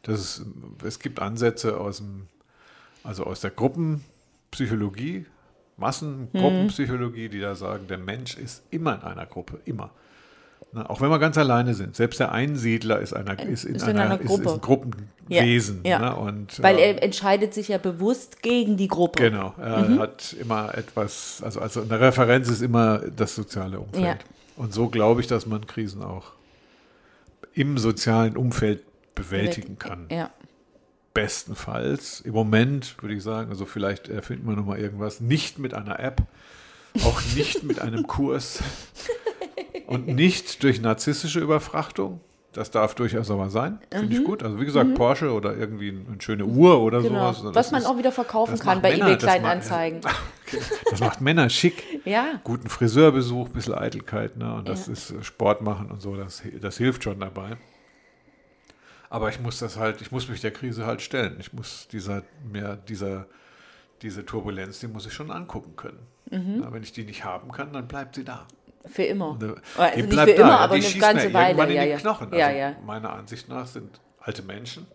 Das 0.04 0.20
ist, 0.20 0.46
es 0.84 1.00
gibt 1.00 1.22
Ansätze 1.22 1.78
aus 1.80 1.98
dem, 2.00 2.28
also 3.04 3.24
aus 3.26 3.40
der 3.40 3.52
Gruppenpsychologie, 3.52 5.26
Massengruppenpsychologie, 5.78 7.30
die 7.30 7.40
da 7.40 7.56
sagen, 7.56 7.88
der 7.88 7.98
Mensch 7.98 8.38
ist 8.38 8.64
immer 8.72 8.96
in 8.96 9.02
einer 9.02 9.26
Gruppe, 9.26 9.60
immer. 9.66 9.92
Na, 10.74 10.90
auch 10.90 11.02
wenn 11.02 11.10
wir 11.10 11.20
ganz 11.20 11.38
alleine 11.38 11.74
sind. 11.74 11.96
Selbst 11.98 12.20
der 12.22 12.32
Einsiedler 12.32 13.00
ist, 13.00 13.12
einer, 13.14 13.38
ist, 13.40 13.66
in, 13.66 13.76
Ist 13.76 13.84
in 13.84 13.90
einer, 13.90 14.04
einer 14.04 14.22
ist, 14.22 14.28
Gruppe. 14.28 14.44
ist 14.44 14.54
ein 14.54 14.62
Gruppenwesen. 14.62 15.82
Ja, 15.84 15.90
ja. 15.90 16.00
Ne? 16.00 16.16
Und, 16.16 16.64
Weil 16.64 16.78
äh, 16.78 16.94
er 16.94 17.04
entscheidet 17.04 17.54
sich 17.54 17.68
ja 17.68 17.78
bewusst 17.78 18.42
gegen 18.42 18.78
die 18.78 18.88
Gruppe. 18.88 19.22
Genau, 19.22 19.54
er 19.60 19.80
Mhm. 19.90 20.00
hat 20.00 20.34
immer 20.40 20.74
etwas, 20.78 21.42
also, 21.44 21.60
also 21.60 21.82
eine 21.82 22.00
Referenz 22.00 22.48
ist 22.50 22.62
immer 22.62 23.00
das 23.00 23.36
soziale 23.36 23.80
Umfeld. 23.82 24.06
Ja. 24.06 24.16
Und 24.56 24.74
so 24.74 24.88
glaube 24.88 25.20
ich, 25.20 25.28
dass 25.28 25.46
man 25.46 25.68
Krisen 25.68 26.04
auch 26.04 26.32
im 27.54 27.78
sozialen 27.78 28.38
Umfeld 28.38 28.84
bewältigen 29.14 29.78
kann. 29.78 30.08
Ja. 30.10 30.30
Bestenfalls, 31.14 32.22
im 32.22 32.34
Moment 32.34 32.96
würde 33.02 33.16
ich 33.16 33.24
sagen, 33.24 33.50
also 33.50 33.66
vielleicht 33.66 34.08
erfinden 34.10 34.48
wir 34.48 34.56
nochmal 34.56 34.80
irgendwas, 34.80 35.20
nicht 35.22 35.60
mit 35.60 35.74
einer 35.74 36.00
App, 36.00 36.22
auch 37.04 37.22
nicht 37.36 37.64
mit 37.64 37.80
einem 37.80 38.08
Kurs 38.08 38.60
und 39.88 40.08
nicht 40.08 40.64
durch 40.64 40.82
narzisstische 40.82 41.40
Überfrachtung. 41.40 42.22
Das 42.54 42.70
darf 42.70 42.96
durchaus 42.96 43.32
aber 43.32 43.50
sein, 43.50 43.80
finde 43.92 44.14
ich 44.14 44.26
gut. 44.26 44.44
Also 44.44 44.60
wie 44.60 44.66
gesagt, 44.66 44.94
Porsche 44.96 45.32
oder 45.32 45.56
irgendwie 45.56 45.90
eine 45.90 46.20
schöne 46.22 46.44
Uhr 46.46 46.82
oder 46.82 47.00
Mhm. 47.00 47.04
Genau. 47.04 47.32
sowas. 47.32 47.46
Was 47.46 47.54
Das 47.54 47.72
man 47.72 47.82
ist- 47.82 47.88
auch 47.88 47.98
wieder 47.98 48.12
verkaufen 48.12 48.60
kann 48.60 48.82
bei 48.82 48.92
Männer, 48.92 49.06
eBay 49.06 49.16
das 49.16 49.24
macht- 49.24 49.40
Kleinanzeigen. 49.40 50.02
Das 50.90 51.00
macht 51.00 51.22
Männer 51.22 51.50
schick. 51.50 51.82
Ja. 52.04 52.26
Guten 52.44 52.68
Friseurbesuch, 52.68 53.48
bisschen 53.50 53.74
Eitelkeit, 53.74 54.36
ne? 54.36 54.54
Und 54.56 54.68
das 54.68 54.88
Ja. 54.88 54.92
ist 54.94 55.14
Sport 55.22 55.62
machen 55.62 55.90
und 55.90 56.02
so, 56.02 56.18
das, 56.18 56.44
das 56.60 56.76
hilft 56.78 57.06
schon 57.06 57.22
dabei. 57.22 57.56
Aber 59.12 59.28
ich 59.28 59.42
muss 59.42 59.60
das 59.60 59.76
halt, 59.76 60.00
ich 60.02 60.12
muss 60.14 60.30
mich 60.30 60.40
der 60.40 60.52
Krise 60.52 60.86
halt 60.86 61.02
stellen. 61.02 61.36
Ich 61.42 61.52
muss 61.52 61.90
dieser, 61.90 62.24
mir 62.50 62.78
dieser, 62.88 63.28
diese 64.02 64.26
Turbulenz, 64.26 64.80
die 64.80 64.88
muss 64.88 65.06
ich 65.06 65.12
schon 65.12 65.32
angucken 65.32 65.76
können. 65.76 66.00
Mhm. 66.30 66.62
Na, 66.62 66.72
wenn 66.72 66.82
ich 66.82 66.94
die 66.94 67.04
nicht 67.04 67.26
haben 67.26 67.52
kann, 67.52 67.74
dann 67.74 67.90
bleibt 67.90 68.16
sie 68.16 68.24
da. 68.24 68.48
Für 68.86 69.04
immer. 69.04 69.38
Ne, 69.38 69.56
Also 69.78 69.96
die 69.98 70.02
nicht 70.04 70.10
bleibt 70.12 70.32
für 70.32 70.36
immer, 70.38 70.48
da, 70.48 70.54
ja, 70.56 70.60
aber 70.60 70.80
die 70.80 70.86
eine 70.86 70.98
ganze 71.00 71.34
Weile. 71.34 71.50
irgendwann 71.50 71.70
in 71.70 71.76
Ja, 71.76 71.84
die 71.84 71.90
ja. 71.90 71.98
Knochen. 71.98 72.28
Also 72.28 72.38
Ja, 72.38 72.52
ja. 72.52 72.76
Meiner 72.86 73.12
Ansicht 73.12 73.50
nach 73.50 73.68
sind 73.68 74.00
alte 74.22 74.44
Menschen. 74.44 74.88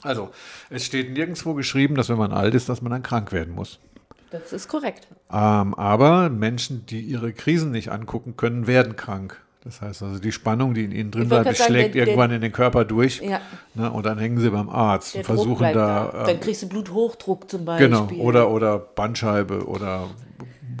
Also, 0.00 0.30
es 0.70 0.86
steht 0.86 1.12
nirgendwo 1.12 1.52
geschrieben, 1.52 1.94
dass 1.94 2.08
wenn 2.08 2.16
man 2.16 2.32
alt 2.32 2.54
ist, 2.54 2.70
dass 2.70 2.80
man 2.80 2.92
dann 2.92 3.02
krank 3.02 3.30
werden 3.30 3.54
muss. 3.54 3.78
Das 4.30 4.54
ist 4.54 4.68
korrekt. 4.68 5.06
Ähm, 5.30 5.74
aber 5.74 6.30
Menschen, 6.30 6.86
die 6.86 7.02
ihre 7.02 7.34
Krisen 7.34 7.72
nicht 7.72 7.92
angucken 7.92 8.38
können, 8.38 8.66
werden 8.66 8.96
krank. 8.96 9.38
Das 9.64 9.80
heißt 9.80 10.02
also, 10.02 10.18
die 10.18 10.32
Spannung, 10.32 10.74
die 10.74 10.84
in 10.84 10.90
ihnen 10.92 11.10
drin 11.12 11.28
bleibt, 11.28 11.44
die 11.44 11.50
gerade 11.50 11.56
sagen, 11.58 11.70
schlägt 11.72 11.94
der- 11.94 12.04
der- 12.04 12.14
irgendwann 12.14 12.30
in 12.32 12.40
den 12.40 12.50
Körper 12.52 12.84
durch. 12.84 13.20
Ja. 13.20 13.40
Ne, 13.74 13.90
und 13.92 14.04
dann 14.04 14.18
hängen 14.18 14.38
sie 14.38 14.50
beim 14.50 14.68
Arzt 14.68 15.14
Der 15.14 15.20
und 15.20 15.24
versuchen 15.26 15.58
bleibt 15.58 15.76
da. 15.76 16.10
Dann 16.26 16.28
ähm, 16.30 16.40
kriegst 16.40 16.62
du 16.64 16.68
Bluthochdruck 16.68 17.48
zum 17.48 17.64
Beispiel. 17.64 17.88
genau. 17.88 18.08
Oder, 18.18 18.50
oder 18.50 18.78
Bandscheibe 18.78 19.64
oder 19.66 20.08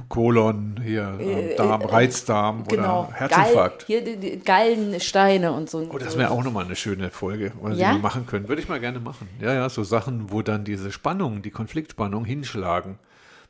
Kolon, 0.08 0.80
hier, 0.82 1.16
ähm, 1.20 1.56
Darm, 1.56 1.82
Reizdarm 1.82 2.64
Äh, 2.64 2.74
genau. 2.76 3.04
oder 3.08 3.12
Herzinfarkt. 3.16 3.86
Gall, 3.86 4.02
hier 4.04 4.36
Gallensteine 4.38 5.52
und 5.52 5.70
so. 5.70 5.86
Oh, 5.90 5.98
das 5.98 6.18
wäre 6.18 6.30
auch 6.30 6.42
nochmal 6.42 6.64
eine 6.64 6.76
schöne 6.76 7.10
Folge, 7.10 7.52
was 7.62 7.78
Ja? 7.78 7.92
wir 7.92 7.98
machen 8.00 8.26
können. 8.26 8.48
Würde 8.48 8.60
ich 8.60 8.68
mal 8.68 8.80
gerne 8.80 9.00
machen. 9.00 9.28
Ja, 9.40 9.54
ja, 9.54 9.68
so 9.68 9.84
Sachen, 9.84 10.30
wo 10.32 10.42
dann 10.42 10.64
diese 10.64 10.90
Spannungen, 10.92 11.40
die 11.42 11.50
Konfliktspannung 11.50 12.24
hinschlagen. 12.24 12.98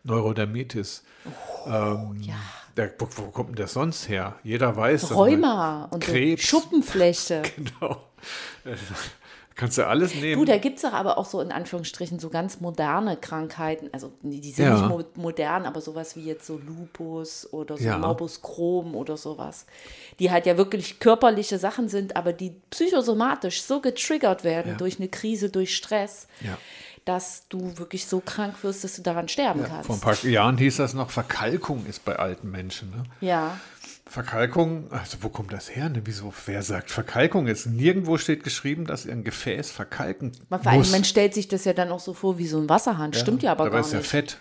Neurodermitis. 0.05 1.05
ähm, 1.67 1.73
Oh, 1.73 2.15
ja. 2.21 2.35
Der, 2.77 2.93
wo, 2.99 3.07
wo 3.17 3.23
kommt 3.31 3.51
denn 3.51 3.57
das 3.57 3.75
sonst 3.75 4.09
her? 4.09 4.37
Jeder 4.45 4.75
weiß. 4.77 5.15
Rheuma 5.15 5.85
und 5.91 6.03
Krebs. 6.03 6.43
Schuppenflechte. 6.45 7.43
Genau. 7.57 7.97
Kannst 9.55 9.77
du 9.77 9.87
alles 9.87 10.15
nehmen. 10.15 10.41
Du, 10.41 10.47
da 10.47 10.57
gibt 10.57 10.77
es 10.77 10.83
doch 10.83 10.95
aber 10.95 11.19
auch 11.19 11.27
so 11.27 11.41
in 11.43 11.53
Anführungsstrichen 11.53 12.19
so 12.19 12.31
ganz 12.31 12.61
moderne 12.61 13.19
Krankheiten. 13.19 13.91
Also 13.93 14.11
die 14.23 14.51
sind 14.51 14.65
Ja. 14.65 14.75
nicht 14.79 14.89
mo 14.89 15.03
modern, 15.23 15.67
aber 15.67 15.83
sowas 15.83 16.17
wie 16.17 16.23
jetzt 16.25 16.47
so 16.47 16.59
Lupus 16.59 17.47
oder 17.53 17.77
so 17.77 17.85
Ja. 17.85 17.99
Morbus 17.99 18.41
Crohn 18.41 18.95
oder 18.95 19.19
sowas. 19.19 19.67
Die 20.19 20.31
halt 20.31 20.47
ja 20.47 20.57
wirklich 20.57 21.01
körperliche 21.01 21.59
Sachen 21.59 21.91
sind, 21.91 22.17
aber 22.17 22.33
die 22.33 22.55
psychosomatisch 22.71 23.63
so 23.63 23.81
getriggert 23.83 24.43
werden 24.43 24.73
Ja. 24.73 24.79
durch 24.79 24.99
eine 24.99 25.09
Krise, 25.09 25.51
durch 25.51 25.77
Stress, 25.77 26.29
Ja. 26.41 26.57
Dass 27.05 27.49
du 27.49 27.79
wirklich 27.79 28.07
so 28.07 28.21
krank 28.21 28.55
wirst, 28.63 28.85
dass 28.85 28.95
du 28.97 29.03
daran 29.03 29.29
sterben 29.29 29.61
Ja, 29.63 29.69
kannst. 29.69 29.87
vor 29.87 29.97
ein 29.97 30.01
paar 30.01 30.25
Jahren 30.25 30.57
hieß 30.59 30.77
das 30.77 30.95
noch, 30.95 31.11
Verkalkung 31.11 31.87
ist 31.87 32.05
bei 32.05 32.17
alten 32.17 32.51
Menschen. 32.51 32.91
Ne? 32.91 33.05
ja. 33.21 33.59
Verkalkung, 34.07 34.93
also 34.93 35.19
wo 35.23 35.31
kommt 35.31 35.55
das 35.55 35.75
her? 35.75 35.89
Ne? 35.89 36.03
Wieso, 36.05 36.35
wer 36.45 36.63
sagt 36.63 36.91
Verkalkung 36.91 37.47
ist? 37.47 37.65
Nirgendwo 37.67 38.19
steht 38.19 38.45
geschrieben, 38.45 38.85
dass 38.85 39.07
ein 39.09 39.25
Gefäß 39.25 39.71
verkalken 39.71 40.33
Man, 40.51 40.63
vor 40.63 40.73
muss. 40.73 40.93
man 40.93 41.05
stellt 41.05 41.33
sich 41.33 41.49
das 41.49 41.65
ja 41.65 41.73
dann 41.73 41.91
auch 41.91 42.01
so 42.01 42.13
vor 42.13 42.37
wie 42.37 42.47
so 42.47 42.59
ein 42.59 42.69
Wasserhahn. 42.69 43.15
Stimmt 43.15 43.43
ja 43.43 43.53
aber 43.53 43.71
gar 43.71 43.81
ist 43.81 43.93
ja 43.93 43.99
nicht. 44.01 44.09
Fett. 44.11 44.37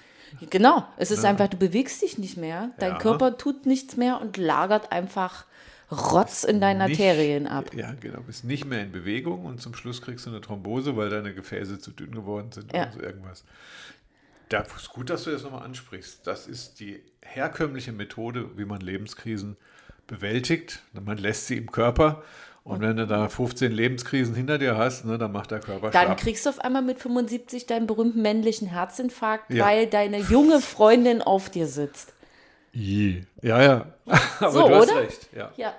Genau, 0.50 0.84
es 0.98 1.12
ist 1.12 1.24
einfach, 1.24 1.48
du 1.48 1.56
bewegst 1.58 2.02
dich 2.02 2.18
nicht 2.18 2.36
mehr, 2.38 2.72
dein 2.80 2.94
Ja. 2.94 2.98
Körper 2.98 3.38
tut 3.38 3.66
nichts 3.66 3.96
mehr 3.98 4.20
und 4.20 4.36
lagert 4.38 4.92
einfach 4.92 5.46
Rotz 5.92 6.44
in 6.44 6.62
deinen 6.62 6.88
Nicht- 6.88 7.00
Arterien 7.02 7.48
ab. 7.48 7.74
Ja, 7.76 7.94
genau. 8.00 8.22
Bist 8.22 8.44
nicht 8.46 8.66
mehr 8.66 8.82
in 8.82 8.92
Bewegung 8.92 9.46
und 9.46 9.62
zum 9.62 9.76
Schluss 9.76 10.02
kriegst 10.02 10.26
du 10.26 10.30
eine 10.30 10.42
Thrombose, 10.42 10.96
weil 10.96 11.10
deine 11.10 11.34
Gefäße 11.34 11.80
zu 11.80 11.92
dünn 11.92 12.12
geworden 12.16 12.52
sind 12.52 12.72
Ja. 12.74 12.84
oder 12.84 12.92
so 12.94 13.00
irgendwas. 13.02 13.44
Da 14.50 14.62
ist 14.62 14.90
gut, 14.90 15.10
dass 15.10 15.24
du 15.24 15.32
das 15.32 15.44
nochmal 15.44 15.64
ansprichst. 15.64 16.26
Das 16.28 16.48
ist 16.48 16.80
die 16.80 17.02
herkömmliche 17.22 17.92
Methode, 17.92 18.50
wie 18.58 18.66
man 18.66 18.82
Lebenskrisen 18.82 19.56
bewältigt. 20.08 20.82
Man 20.94 21.18
lässt 21.18 21.48
sie 21.48 21.58
im 21.58 21.72
Körper. 21.72 22.24
Und 22.64 22.82
wenn 22.82 22.96
du 22.98 23.08
da 23.08 23.28
15 23.28 23.72
Lebenskrisen 23.72 24.36
hinter 24.36 24.60
dir 24.60 24.78
hast, 24.78 25.04
ne, 25.06 25.18
dann 25.18 25.32
macht 25.32 25.50
der 25.50 25.60
Körper 25.62 25.90
Dann 25.90 26.06
schlapp. 26.08 26.20
kriegst 26.20 26.46
du 26.46 26.50
auf 26.52 26.60
einmal 26.60 26.84
mit 26.84 27.00
75 27.00 27.66
deinen 27.66 27.88
berühmten 27.88 28.22
männlichen 28.22 28.68
Herzinfarkt, 28.68 29.52
Ja. 29.52 29.66
weil 29.66 29.88
deine 29.88 30.20
junge 30.20 30.62
Freundin 30.62 31.22
auf 31.24 31.50
dir 31.50 31.66
sitzt. 31.66 32.14
I. 32.74 33.24
Ja, 33.42 33.62
ja. 33.62 33.86
Aber 34.40 34.52
So, 34.52 34.68
du 34.68 34.76
hast 34.76 34.90
oder? 34.92 35.02
recht. 35.02 35.28
Ja. 35.36 35.52
Ja, 35.58 35.74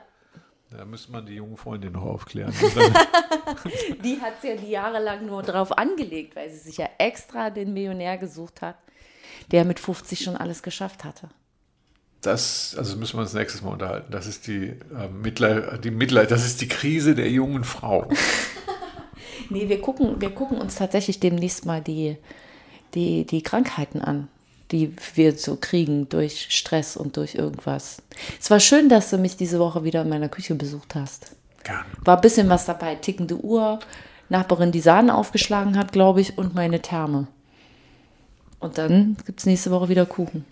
Da 0.70 0.85
müsste 0.85 1.12
man 1.12 1.26
die 1.26 1.35
junge 1.35 1.57
Freundin 1.57 1.92
noch 1.92 2.02
aufklären. 2.05 2.52
die 4.05 4.20
hat 4.20 4.35
es 4.38 4.48
ja 4.48 4.57
die 4.57 4.70
jahrelang 4.70 5.26
nur 5.26 5.42
drauf 5.42 5.76
angelegt, 5.76 6.37
weil 6.37 6.50
sie 6.50 6.59
sich 6.59 6.76
ja 6.76 6.88
extra 6.98 7.50
den 7.50 7.72
Millionär 7.72 8.18
gesucht 8.18 8.62
hat, 8.62 8.76
der 9.50 9.64
mit 9.64 9.81
50 9.81 10.22
schon 10.22 10.37
alles 10.37 10.62
geschafft 10.62 11.05
hatte. 11.05 11.28
Das, 12.20 12.76
also 12.78 12.96
müssen 12.96 13.16
wir 13.16 13.22
uns 13.22 13.35
nächstes 13.35 13.62
Mal 13.62 13.72
unterhalten. 13.72 14.12
Das 14.12 14.26
ist 14.28 14.46
die, 14.46 14.66
äh, 14.68 15.09
Mitleid, 15.12 15.85
die 15.85 15.90
Mitleid, 15.90 16.31
das 16.31 16.44
ist 16.44 16.61
die 16.61 16.68
Krise 16.68 17.14
der 17.16 17.28
jungen 17.28 17.64
Frau. 17.64 18.09
Nee, 19.50 19.68
wir 19.68 19.81
gucken, 19.81 20.20
wir 20.20 20.31
gucken 20.31 20.59
uns 20.59 20.76
tatsächlich 20.76 21.18
demnächst 21.18 21.66
mal 21.66 21.83
die, 21.83 22.16
die, 22.94 23.26
die 23.26 23.42
Krankheiten 23.42 24.00
an, 24.00 24.28
die 24.72 24.94
wir 25.14 25.37
so 25.37 25.56
kriegen 25.61 26.08
durch 26.08 26.46
Stress 26.50 26.96
und 26.96 27.16
durch 27.16 27.35
irgendwas. 27.35 28.02
Es 28.40 28.50
war 28.50 28.58
schön, 28.58 28.88
dass 28.88 29.11
du 29.11 29.18
mich 29.18 29.37
diese 29.37 29.58
Woche 29.58 29.85
wieder 29.85 30.02
in 30.02 30.08
meiner 30.08 30.28
Küche 30.28 30.54
besucht 30.54 30.94
hast. 30.94 31.37
Gern. 31.62 31.85
War 32.04 32.16
ein 32.16 32.22
bisschen 32.22 32.48
was 32.48 32.64
dabei. 32.64 32.96
Tickende 32.96 33.37
Uhr, 33.37 33.78
Nachbarin, 34.28 34.72
die 34.72 34.80
Sahne 34.80 35.14
aufgeschlagen 35.14 35.78
hat, 35.78 35.92
glaube 35.92 36.20
ich, 36.20 36.38
und 36.38 36.54
meine 36.54 36.80
Therme. 36.80 37.28
Und 38.58 38.78
dann 38.78 39.16
gibt 39.26 39.40
es 39.40 39.46
nächste 39.46 39.70
Woche 39.70 39.88
wieder 39.88 40.06
Kuchen. 40.06 40.44